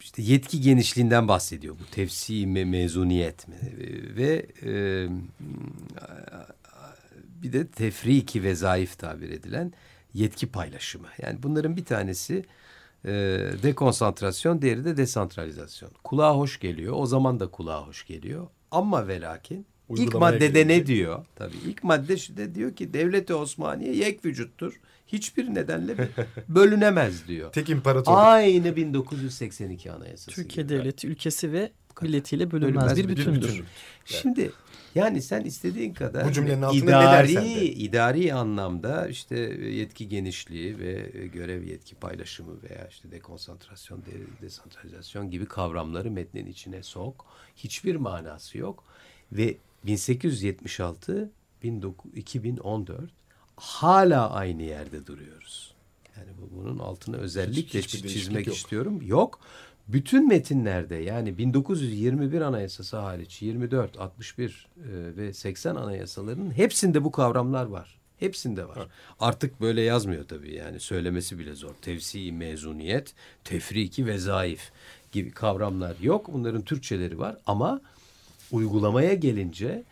işte 0.00 0.22
yetki 0.22 0.60
genişliğinden 0.60 1.28
bahsediyor 1.28 1.76
bu 1.78 1.90
tefsi 1.90 2.46
me 2.46 2.64
mezuniyet 2.64 3.46
ve 4.16 4.46
bir 7.42 7.52
de 7.52 7.66
tefriki 7.66 8.42
ve 8.42 8.54
zayıf 8.54 8.98
tabir 8.98 9.30
edilen 9.30 9.72
yetki 10.14 10.46
paylaşımı. 10.46 11.08
Yani 11.22 11.42
bunların 11.42 11.76
bir 11.76 11.84
tanesi 11.84 12.44
e, 13.04 13.10
dekonsantrasyon, 13.62 14.62
diğeri 14.62 14.84
de 14.84 14.96
desantralizasyon. 14.96 15.90
Kulağa 16.04 16.36
hoş 16.36 16.60
geliyor. 16.60 16.94
O 16.96 17.06
zaman 17.06 17.40
da 17.40 17.46
kulağa 17.46 17.86
hoş 17.86 18.06
geliyor. 18.06 18.46
Ama 18.70 19.08
ve 19.08 19.20
lakin 19.20 19.66
ilk 19.96 20.14
maddede 20.14 20.68
ne 20.68 20.86
diyor? 20.86 21.24
Tabii 21.36 21.56
ilk 21.66 21.84
madde 21.84 22.16
de 22.36 22.54
diyor 22.54 22.76
ki 22.76 22.94
devleti 22.94 23.34
Osmaniye 23.34 23.94
yek 23.94 24.24
vücuttur. 24.24 24.80
Hiçbir 25.06 25.54
nedenle 25.54 25.96
bölünemez 26.48 27.28
diyor. 27.28 27.52
Tek 27.52 27.68
imparatorluk. 27.68 28.20
Aynı 28.20 28.76
1982 28.76 29.92
Anayasası. 29.92 30.30
Türkiye 30.30 30.66
gibi. 30.66 30.74
devleti 30.74 31.06
ülkesi 31.08 31.52
ve 31.52 31.72
milletiyle 32.02 32.50
bölünmez, 32.50 32.74
bölünmez 32.74 32.96
bir 32.98 33.08
bütündür. 33.08 33.42
bütündür. 33.42 33.64
Şimdi 34.04 34.50
yani 34.94 35.22
sen 35.22 35.44
istediğin 35.44 35.94
kadar 35.94 36.28
bu 36.28 36.32
cümlenin 36.32 36.62
altında 36.62 37.02
idari, 37.02 37.34
ne 37.34 37.44
de. 37.44 37.66
idari 37.66 38.34
anlamda 38.34 39.08
işte 39.08 39.38
yetki 39.70 40.08
genişliği 40.08 40.78
ve 40.78 41.10
görev 41.32 41.62
yetki 41.62 41.94
paylaşımı 41.94 42.62
veya 42.62 42.88
işte 42.88 43.10
dekonsantrasyon, 43.10 44.02
desantralizasyon 44.42 45.30
gibi 45.30 45.46
kavramları 45.46 46.10
metnin 46.10 46.46
içine 46.46 46.82
sok. 46.82 47.26
Hiçbir 47.56 47.96
manası 47.96 48.58
yok 48.58 48.84
ve 49.32 49.56
1876 49.86 51.30
2014 52.14 53.10
hala 53.56 54.30
aynı 54.30 54.62
yerde 54.62 55.06
duruyoruz. 55.06 55.74
Yani 56.16 56.30
bunun 56.56 56.78
altını 56.78 57.16
özellikle 57.16 57.78
hiç, 57.78 57.88
çizmek 57.88 58.46
yok. 58.46 58.56
istiyorum. 58.56 59.02
Yok 59.02 59.40
bütün 59.88 60.28
metinlerde 60.28 60.94
yani 60.94 61.38
1921 61.38 62.40
anayasası 62.40 62.96
hariç 62.96 63.42
24, 63.42 64.00
61 64.00 64.66
e, 64.76 65.16
ve 65.16 65.32
80 65.32 65.76
anayasalarının 65.76 66.50
hepsinde 66.50 67.04
bu 67.04 67.10
kavramlar 67.10 67.66
var. 67.66 67.98
Hepsinde 68.18 68.68
var. 68.68 68.78
Ha. 68.78 68.86
Artık 69.20 69.60
böyle 69.60 69.80
yazmıyor 69.80 70.28
tabii 70.28 70.54
yani 70.54 70.80
söylemesi 70.80 71.38
bile 71.38 71.54
zor. 71.54 71.74
Tevsi, 71.82 72.32
mezuniyet, 72.32 73.14
tefriki 73.44 74.06
ve 74.06 74.18
zayıf 74.18 74.70
gibi 75.12 75.30
kavramlar 75.30 75.96
yok. 76.00 76.32
Bunların 76.32 76.62
Türkçeleri 76.62 77.18
var 77.18 77.36
ama 77.46 77.80
uygulamaya 78.52 79.14
gelince 79.14 79.84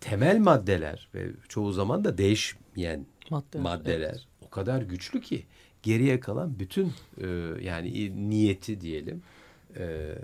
temel 0.00 0.38
maddeler 0.38 1.08
ve 1.14 1.30
çoğu 1.48 1.72
zaman 1.72 2.04
da 2.04 2.18
değişmeyen 2.18 3.06
maddeler, 3.30 3.62
maddeler 3.62 4.10
evet. 4.10 4.26
o 4.46 4.50
kadar 4.50 4.82
güçlü 4.82 5.20
ki 5.20 5.44
geriye 5.82 6.20
kalan 6.20 6.58
bütün 6.58 6.92
e, 7.20 7.26
yani 7.62 8.12
niyeti 8.30 8.80
diyelim 8.80 9.22
e, 9.76 10.14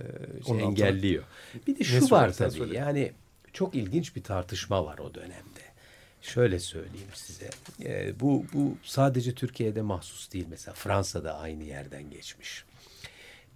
şey 0.47 0.61
engelliyor. 0.61 1.25
Bir 1.67 1.79
de 1.79 1.85
şu 1.85 2.11
var 2.11 2.33
tabii 2.33 2.51
söyle. 2.51 2.77
yani 2.77 3.13
çok 3.53 3.75
ilginç 3.75 4.17
bir 4.17 4.23
tartışma 4.23 4.85
var 4.85 4.99
o 4.99 5.15
dönemde. 5.15 5.63
Şöyle 6.23 6.59
söyleyeyim 6.59 7.09
size. 7.15 7.51
E, 7.85 8.21
bu, 8.21 8.45
bu 8.53 8.77
sadece 8.83 9.35
Türkiye'de 9.35 9.83
mahsus 9.83 10.33
değil. 10.33 10.47
Mesela 10.51 10.75
Fransa'da 10.75 11.39
aynı 11.39 11.65
yerden 11.65 12.11
geçmiş. 12.11 12.65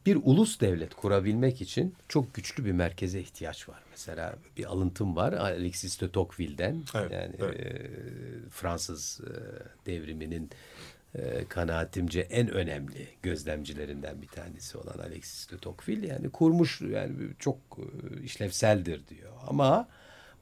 Bir 0.07 0.19
ulus 0.23 0.61
devlet 0.61 0.95
kurabilmek 0.95 1.61
için 1.61 1.95
çok 2.09 2.35
güçlü 2.35 2.65
bir 2.65 2.73
merkeze 2.73 3.21
ihtiyaç 3.21 3.69
var. 3.69 3.83
Mesela 3.91 4.35
bir 4.57 4.65
alıntım 4.65 5.17
var 5.17 5.33
Alexis 5.33 6.01
de 6.01 6.11
Tocqueville'den. 6.11 6.83
Evet, 6.95 7.13
yani 7.13 7.35
evet. 7.39 7.61
E, 7.61 7.91
Fransız 8.51 9.21
e, 9.21 9.31
devriminin 9.87 10.51
e, 11.15 11.45
kanaatimce 11.49 12.21
en 12.21 12.51
önemli 12.51 13.09
gözlemcilerinden 13.23 14.23
bir 14.23 14.27
tanesi 14.27 14.79
olan 14.79 14.99
Alexis 14.99 15.51
de 15.51 15.59
Tocqueville 15.59 16.07
yani 16.07 16.31
kurmuş 16.31 16.81
yani 16.81 17.15
çok 17.39 17.57
e, 17.79 18.23
işlevseldir 18.23 19.09
diyor 19.09 19.33
ama 19.47 19.89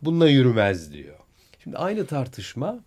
bununla 0.03 0.29
yürümez 0.29 0.92
diyor. 0.92 1.18
Şimdi 1.62 1.77
aynı 1.79 2.07
tartışma 2.07 2.81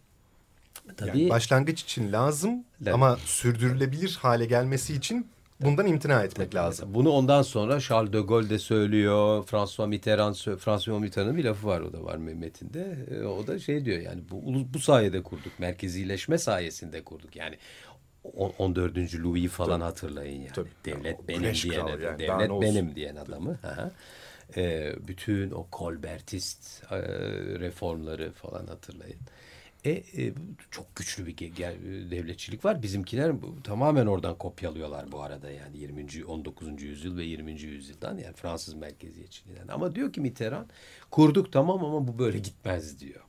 tabii 0.97 1.19
yani 1.19 1.29
başlangıç 1.29 1.81
için 1.81 2.11
lazım 2.11 2.63
evet. 2.81 2.93
ama 2.93 3.17
sürdürülebilir 3.25 4.17
hale 4.21 4.45
gelmesi 4.45 4.93
için 4.93 5.27
bundan 5.61 5.87
imtina 5.87 6.23
etmek 6.23 6.55
lazım. 6.55 6.93
Bunu 6.93 7.09
ondan 7.09 7.41
sonra 7.41 7.79
Charles 7.79 8.13
de 8.13 8.19
Gaulle 8.19 8.49
de 8.49 8.59
söylüyor. 8.59 9.43
François 9.43 9.87
Mitterrand, 9.87 10.35
François 10.35 10.99
Mitterrand'ın 10.99 11.37
bir 11.37 11.43
lafı 11.43 11.67
var 11.67 11.81
o 11.81 11.93
da 11.93 12.03
var 12.03 12.17
metinde. 12.17 12.97
E, 13.11 13.23
o 13.23 13.47
da 13.47 13.59
şey 13.59 13.85
diyor 13.85 13.99
yani 13.99 14.21
bu, 14.31 14.43
bu 14.73 14.79
sayede 14.79 15.23
kurduk. 15.23 15.59
Merkezileşme 15.59 16.37
sayesinde 16.37 17.03
kurduk. 17.03 17.35
Yani 17.35 17.57
14. 18.57 19.15
Louis 19.15 19.51
falan 19.51 19.79
Tabii. 19.79 19.83
hatırlayın 19.83 20.41
yani. 20.41 20.53
Tabii. 20.53 20.69
Devlet 20.85 21.27
benim 21.27 21.53
diyen 21.53 21.87
yani. 21.87 22.19
devlet 22.19 22.49
benim 22.61 22.95
diyen 22.95 23.15
adamı. 23.15 23.59
Aha. 23.63 23.91
E, 24.57 24.93
bütün 25.07 25.51
o 25.51 25.67
Colbertist 25.71 26.83
e, 26.91 26.97
reformları 27.59 28.31
falan 28.31 28.67
hatırlayın. 28.67 29.19
E, 29.85 29.91
e, 29.91 30.33
çok 30.71 30.95
güçlü 30.95 31.25
bir 31.25 31.37
devletçilik 32.11 32.65
var. 32.65 32.81
Bizimkiler 32.81 33.41
bu, 33.41 33.63
tamamen 33.63 34.05
oradan 34.05 34.37
kopyalıyorlar 34.37 35.11
bu 35.11 35.21
arada 35.21 35.51
yani 35.51 35.77
20. 35.77 36.25
19. 36.25 36.81
yüzyıl 36.81 37.17
ve 37.17 37.23
20. 37.23 37.51
yüzyıldan 37.61 38.17
yani 38.17 38.33
Fransız 38.33 38.73
merkeziyetçiliğinden. 38.73 39.67
Ama 39.67 39.95
diyor 39.95 40.13
ki 40.13 40.21
Mitterrand 40.21 40.69
kurduk 41.11 41.53
tamam 41.53 41.85
ama 41.85 42.07
bu 42.07 42.19
böyle 42.19 42.37
gitmez 42.37 42.99
diyor. 42.99 43.21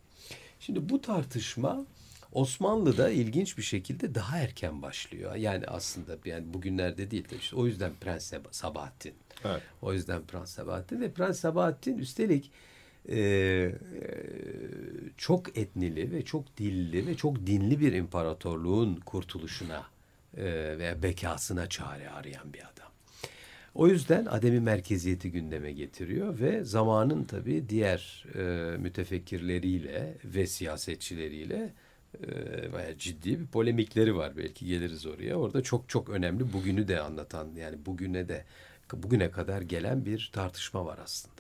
Şimdi 0.61 0.89
bu 0.89 1.01
tartışma 1.01 1.87
Osmanlı'da 2.33 3.11
ilginç 3.11 3.59
bir 3.59 3.63
şekilde 3.63 4.15
daha 4.15 4.39
erken 4.39 4.83
başlıyor. 4.83 5.35
Yani 5.35 5.67
aslında 5.67 6.19
yani 6.25 6.55
bugünlerde 6.55 7.11
değil 7.11 7.29
de 7.29 7.37
işte 7.37 7.57
o 7.57 7.67
yüzden 7.67 7.93
Prens 8.01 8.33
Sabahattin. 8.51 9.15
Evet. 9.45 9.63
O 9.83 9.93
yüzden 9.93 10.23
Prens 10.23 10.51
Sabahattin 10.51 11.01
ve 11.01 11.13
Prens 11.13 11.41
Sabahattin 11.41 11.99
üstelik 11.99 12.51
e, 13.11 13.73
çok 15.17 15.59
etnili 15.59 16.13
ve 16.13 16.25
çok 16.25 16.57
dilli 16.57 17.07
ve 17.07 17.17
çok 17.17 17.47
dinli 17.47 17.81
bir 17.81 17.93
imparatorluğun 17.93 18.97
kurtuluşuna 18.97 19.87
e, 20.37 20.45
veya 20.79 21.03
bekasına 21.03 21.69
çare 21.69 22.11
arayan 22.11 22.53
bir 22.53 22.61
adam. 22.61 22.89
O 23.75 23.89
yüzden 23.89 24.27
ademi 24.27 24.61
merkeziyeti 24.61 25.31
gündeme 25.31 25.73
getiriyor 25.73 26.41
ve 26.41 26.65
zamanın 26.65 27.25
tabii 27.25 27.69
diğer 27.69 28.25
e, 28.35 28.77
mütefekkirleriyle 28.79 30.15
ve 30.25 30.47
siyasetçileriyle 30.47 31.73
e, 32.27 32.73
bayağı 32.73 32.97
ciddi 32.97 33.41
bir 33.41 33.47
polemikleri 33.47 34.17
var. 34.17 34.37
Belki 34.37 34.67
geliriz 34.67 35.07
oraya. 35.07 35.37
Orada 35.37 35.63
çok 35.63 35.89
çok 35.89 36.09
önemli 36.09 36.53
bugünü 36.53 36.89
de 36.89 37.01
anlatan 37.01 37.49
yani 37.57 37.87
bugüne 37.87 38.29
de 38.29 38.45
bugüne 38.93 39.31
kadar 39.31 39.63
gelen 39.63 40.05
bir 40.05 40.31
tartışma 40.33 40.87
var 40.87 40.99
aslında. 41.05 41.38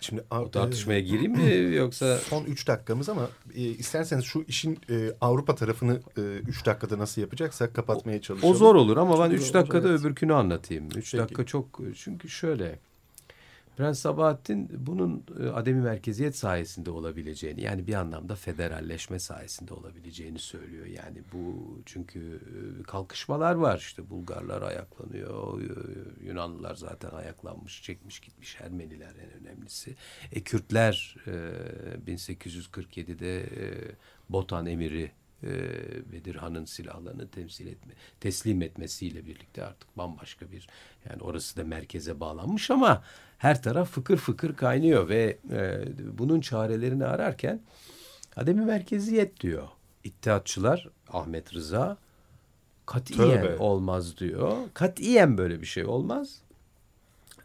Şimdi 0.00 0.24
o 0.30 0.50
tartışmaya 0.50 1.00
gireyim 1.00 1.32
mi 1.32 1.74
yoksa 1.76 2.18
son 2.18 2.44
üç 2.44 2.66
dakikamız 2.66 3.08
ama 3.08 3.28
e, 3.54 3.60
isterseniz 3.62 4.24
şu 4.24 4.44
işin 4.48 4.78
e, 4.90 5.10
Avrupa 5.20 5.54
tarafını 5.54 6.00
e, 6.18 6.20
üç 6.22 6.66
dakikada 6.66 6.98
nasıl 6.98 7.20
yapacaksak 7.20 7.74
kapatmaya 7.74 8.20
çalışalım. 8.20 8.54
O 8.54 8.56
zor 8.56 8.74
olur 8.74 8.96
ama 8.96 9.20
ben 9.20 9.30
üç 9.34 9.54
dakikada 9.54 9.88
evet. 9.88 10.00
öbürkünü 10.00 10.34
anlatayım. 10.34 10.88
Üç 10.96 11.12
Peki. 11.12 11.18
dakika 11.22 11.46
çok 11.46 11.80
çünkü 11.96 12.28
şöyle 12.28 12.78
Prens 13.80 13.98
Sabahattin 13.98 14.86
bunun 14.86 15.24
e, 15.40 15.48
ademi 15.48 15.80
merkeziyet 15.80 16.36
sayesinde 16.36 16.90
olabileceğini 16.90 17.62
yani 17.62 17.86
bir 17.86 17.94
anlamda 17.94 18.34
federalleşme 18.34 19.18
sayesinde 19.18 19.74
olabileceğini 19.74 20.38
söylüyor. 20.38 20.86
Yani 20.86 21.22
bu 21.32 21.78
çünkü 21.86 22.40
e, 22.80 22.82
kalkışmalar 22.82 23.54
var 23.54 23.78
işte 23.78 24.10
Bulgarlar 24.10 24.62
ayaklanıyor, 24.62 25.60
Yunanlılar 26.22 26.74
zaten 26.74 27.10
ayaklanmış, 27.10 27.82
çekmiş 27.82 28.20
gitmiş 28.20 28.60
Ermeniler 28.60 29.14
en 29.14 29.40
önemlisi. 29.40 29.96
E 30.32 30.40
Kürtler 30.40 31.16
1847'de 32.06 33.46
Botan 34.28 34.66
emiri 34.66 35.12
Bedir 36.12 36.34
Han'ın 36.34 36.64
silahlarını 36.64 37.28
temsil 37.28 37.66
etme, 37.66 37.92
teslim 38.20 38.62
etmesiyle 38.62 39.26
birlikte 39.26 39.64
artık 39.64 39.98
bambaşka 39.98 40.52
bir 40.52 40.68
yani 41.10 41.22
orası 41.22 41.56
da 41.56 41.64
merkeze 41.64 42.20
bağlanmış 42.20 42.70
ama 42.70 43.02
her 43.40 43.62
taraf 43.62 43.90
fıkır 43.90 44.16
fıkır 44.16 44.56
kaynıyor 44.56 45.08
ve 45.08 45.38
e, 45.50 45.84
bunun 46.18 46.40
çarelerini 46.40 47.04
ararken 47.04 47.60
ademi 48.36 48.64
merkeziyet 48.64 49.40
diyor. 49.40 49.68
İttihatçılar 50.04 50.88
Ahmet 51.08 51.54
Rıza 51.54 51.96
katiyen 52.86 53.42
Tövbe. 53.42 53.56
olmaz 53.56 54.16
diyor. 54.16 54.56
Katiyen 54.74 55.38
böyle 55.38 55.60
bir 55.60 55.66
şey 55.66 55.84
olmaz. 55.84 56.42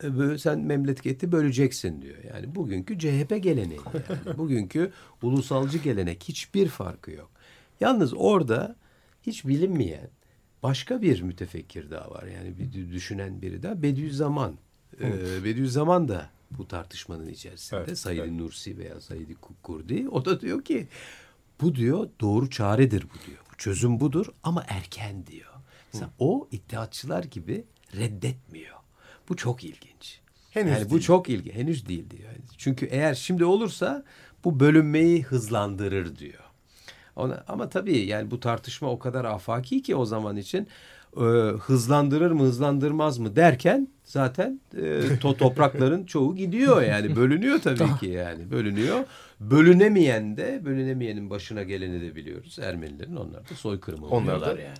E, 0.04 0.18
böyle 0.18 0.38
sen 0.38 0.60
memleketi 0.60 1.32
böleceksin 1.32 2.02
diyor. 2.02 2.18
Yani 2.34 2.56
bugünkü 2.56 3.00
CHP 3.00 3.44
geleneği. 3.44 3.80
Yani. 3.94 4.38
bugünkü 4.38 4.92
ulusalcı 5.22 5.78
gelenek 5.78 6.24
hiçbir 6.24 6.68
farkı 6.68 7.12
yok. 7.12 7.32
Yalnız 7.80 8.14
orada 8.14 8.76
hiç 9.24 9.46
bilinmeyen 9.46 10.10
başka 10.64 11.02
bir 11.02 11.22
mütefekkir 11.22 11.92
daha 11.92 12.12
var. 12.12 12.24
Yani 12.24 12.58
bir 12.58 12.92
düşünen 12.92 13.42
biri 13.42 13.64
daha 13.64 13.82
Bediüzzaman. 13.82 14.56
Ee, 15.02 15.44
Bediüzzaman 15.44 16.08
da 16.08 16.30
bu 16.52 16.68
tartışmanın 16.68 17.28
içerisinde. 17.28 17.84
Evet, 17.88 18.00
Said 18.00 18.18
evet. 18.18 18.32
Nursi 18.32 18.78
veya 18.78 19.02
Said 19.02 19.30
Kurdi. 19.64 20.10
O 20.10 20.26
da 20.26 20.42
diyor 20.42 20.64
ki 20.64 20.88
bu 21.62 21.76
diyor 21.76 22.10
doğru 22.22 22.50
çaredir 22.50 23.04
bu 23.04 23.28
diyor. 23.28 23.40
Bu 23.54 23.58
çözüm 23.58 24.00
budur 24.00 24.26
ama 24.44 24.64
erken 24.68 25.28
diyor. 25.28 25.54
Mesela 25.94 26.10
Hı. 26.10 26.14
o 26.20 26.48
iddiatçılar 26.52 27.24
gibi 27.24 27.66
reddetmiyor. 27.96 28.76
Bu 29.30 29.36
çok 29.36 29.64
ilginç. 29.64 30.20
Henüz 30.52 30.72
yani 30.72 30.80
değil. 30.80 30.90
bu 30.90 31.02
çok 31.02 31.30
ilgi. 31.30 31.54
Henüz 31.54 31.88
değil 31.88 32.10
diyor. 32.10 32.30
Çünkü 32.58 32.86
eğer 32.86 33.14
şimdi 33.16 33.46
olursa 33.46 34.04
bu 34.44 34.60
bölünmeyi 34.60 35.24
hızlandırır 35.24 36.16
diyor. 36.16 36.44
Ona, 37.16 37.44
ama 37.48 37.70
tabii 37.70 37.98
yani 37.98 38.32
bu 38.32 38.40
tartışma 38.40 38.92
o 38.92 39.00
kadar 39.00 39.26
afaki 39.26 39.82
ki 39.82 39.96
o 39.96 40.06
zaman 40.06 40.38
için 40.38 40.68
e, 41.17 41.21
hızlandırır 41.58 42.32
mı 42.32 42.43
hızlandırmaz 42.43 43.17
mı 43.17 43.36
derken 43.36 43.88
zaten 44.04 44.60
e, 44.78 45.19
to 45.19 45.38
toprakların 45.38 46.06
çoğu 46.06 46.36
gidiyor 46.36 46.82
yani 46.82 47.15
bölünüyor 47.15 47.60
tabii 47.62 47.99
ki 47.99 48.06
yani 48.06 48.51
bölünüyor. 48.51 48.99
Bölünemeyen 49.39 50.38
de 50.38 50.62
bölünemeyenin 50.65 51.30
başına 51.30 51.63
geleni 51.63 52.01
de 52.01 52.15
biliyoruz. 52.15 52.60
Ermenilerin 52.62 53.15
onlar 53.15 53.49
da 53.49 53.56
soykırımı 53.56 54.08
onlar 54.08 54.41
da 54.41 54.47
yani. 54.47 54.78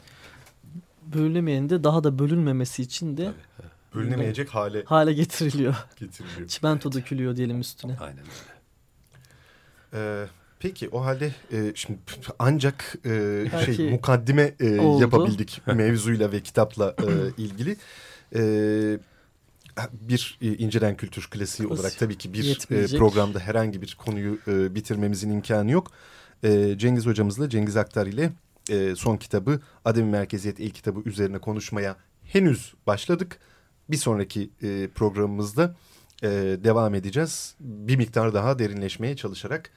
Bölünemeyenin 1.14 1.70
de 1.70 1.84
daha 1.84 2.04
da 2.04 2.20
bölünmemesi 2.20 2.82
için 2.82 3.18
de 3.18 3.26
tabii, 3.26 3.70
bölünemeyecek 3.96 4.50
hale 4.50 4.84
hale 4.84 5.14
getiriliyor. 5.14 5.76
getiriliyor. 6.00 6.48
Çimento 6.48 6.92
dökülüyor 6.92 7.36
diyelim 7.36 7.60
üstüne. 7.60 7.98
Aynen 8.00 8.20
öyle. 8.20 8.56
Ee, 9.94 10.26
Peki 10.66 10.90
o 10.90 11.06
halde 11.06 11.32
e, 11.52 11.72
şimdi 11.76 12.00
ancak 12.40 12.96
e, 13.06 13.46
şey 13.66 13.90
mukaddime 13.90 14.54
e, 14.60 14.66
yapabildik 14.76 15.62
mevzuyla 15.68 16.32
ve 16.32 16.42
kitapla 16.42 16.96
e, 17.00 17.42
ilgili. 17.44 17.78
E, 18.36 18.42
bir 20.02 20.38
e, 20.42 20.48
incelen 20.48 20.98
kültür 20.98 21.28
klasiği 21.32 21.70
olarak 21.70 21.98
tabii 22.00 22.18
ki 22.18 22.34
bir 22.34 22.68
e, 22.72 22.98
programda 22.98 23.40
herhangi 23.40 23.82
bir 23.82 23.98
konuyu 24.06 24.40
e, 24.48 24.76
bitirmemizin 24.76 25.30
imkanı 25.30 25.72
yok. 25.72 25.92
E, 26.44 26.76
Cengiz 26.78 27.06
hocamızla 27.06 27.50
Cengiz 27.50 27.78
Aktar 27.78 28.08
ile 28.08 28.32
e, 28.70 28.96
son 28.96 29.18
kitabı 29.18 29.60
Ademi 29.86 30.10
Merkeziyet 30.10 30.60
ilk 30.60 30.76
kitabı 30.76 31.10
üzerine 31.10 31.40
konuşmaya 31.40 31.96
henüz 32.24 32.74
başladık. 32.88 33.40
Bir 33.90 33.98
sonraki 33.98 34.50
e, 34.64 34.88
programımızda 34.96 35.76
e, 36.24 36.30
devam 36.64 36.96
edeceğiz. 36.96 37.56
Bir 37.60 37.96
miktar 37.96 38.34
daha 38.34 38.60
derinleşmeye 38.60 39.16
çalışarak 39.16 39.72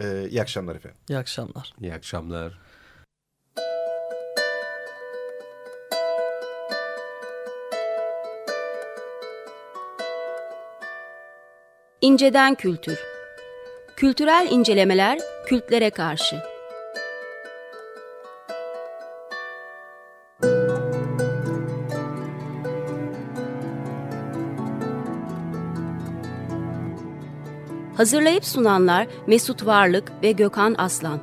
ee, 0.00 0.28
iyi 0.28 0.42
akşamlar 0.42 0.76
efendim. 0.76 0.98
İyi 1.08 1.18
akşamlar. 1.18 1.74
İyi 1.80 1.94
akşamlar. 1.94 2.58
İnceden 12.00 12.54
Kültür 12.54 12.98
Kültürel 13.96 14.48
incelemeler 14.50 15.18
kültlere 15.46 15.90
karşı 15.90 16.49
Hazırlayıp 28.00 28.44
sunanlar 28.44 29.06
Mesut 29.26 29.66
Varlık 29.66 30.12
ve 30.22 30.32
Gökhan 30.32 30.74
Aslan. 30.78 31.20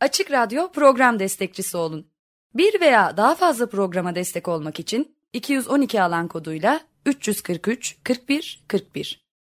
Açık 0.00 0.30
Radyo 0.30 0.72
program 0.72 1.18
destekçisi 1.18 1.76
olun. 1.76 2.06
Bir 2.54 2.80
veya 2.80 3.16
daha 3.16 3.34
fazla 3.34 3.68
programa 3.68 4.14
destek 4.14 4.48
olmak 4.48 4.80
için 4.80 5.16
212 5.32 6.02
alan 6.02 6.28
koduyla 6.28 6.80
343 7.06 7.96
41 8.04 8.64
41 8.68 9.29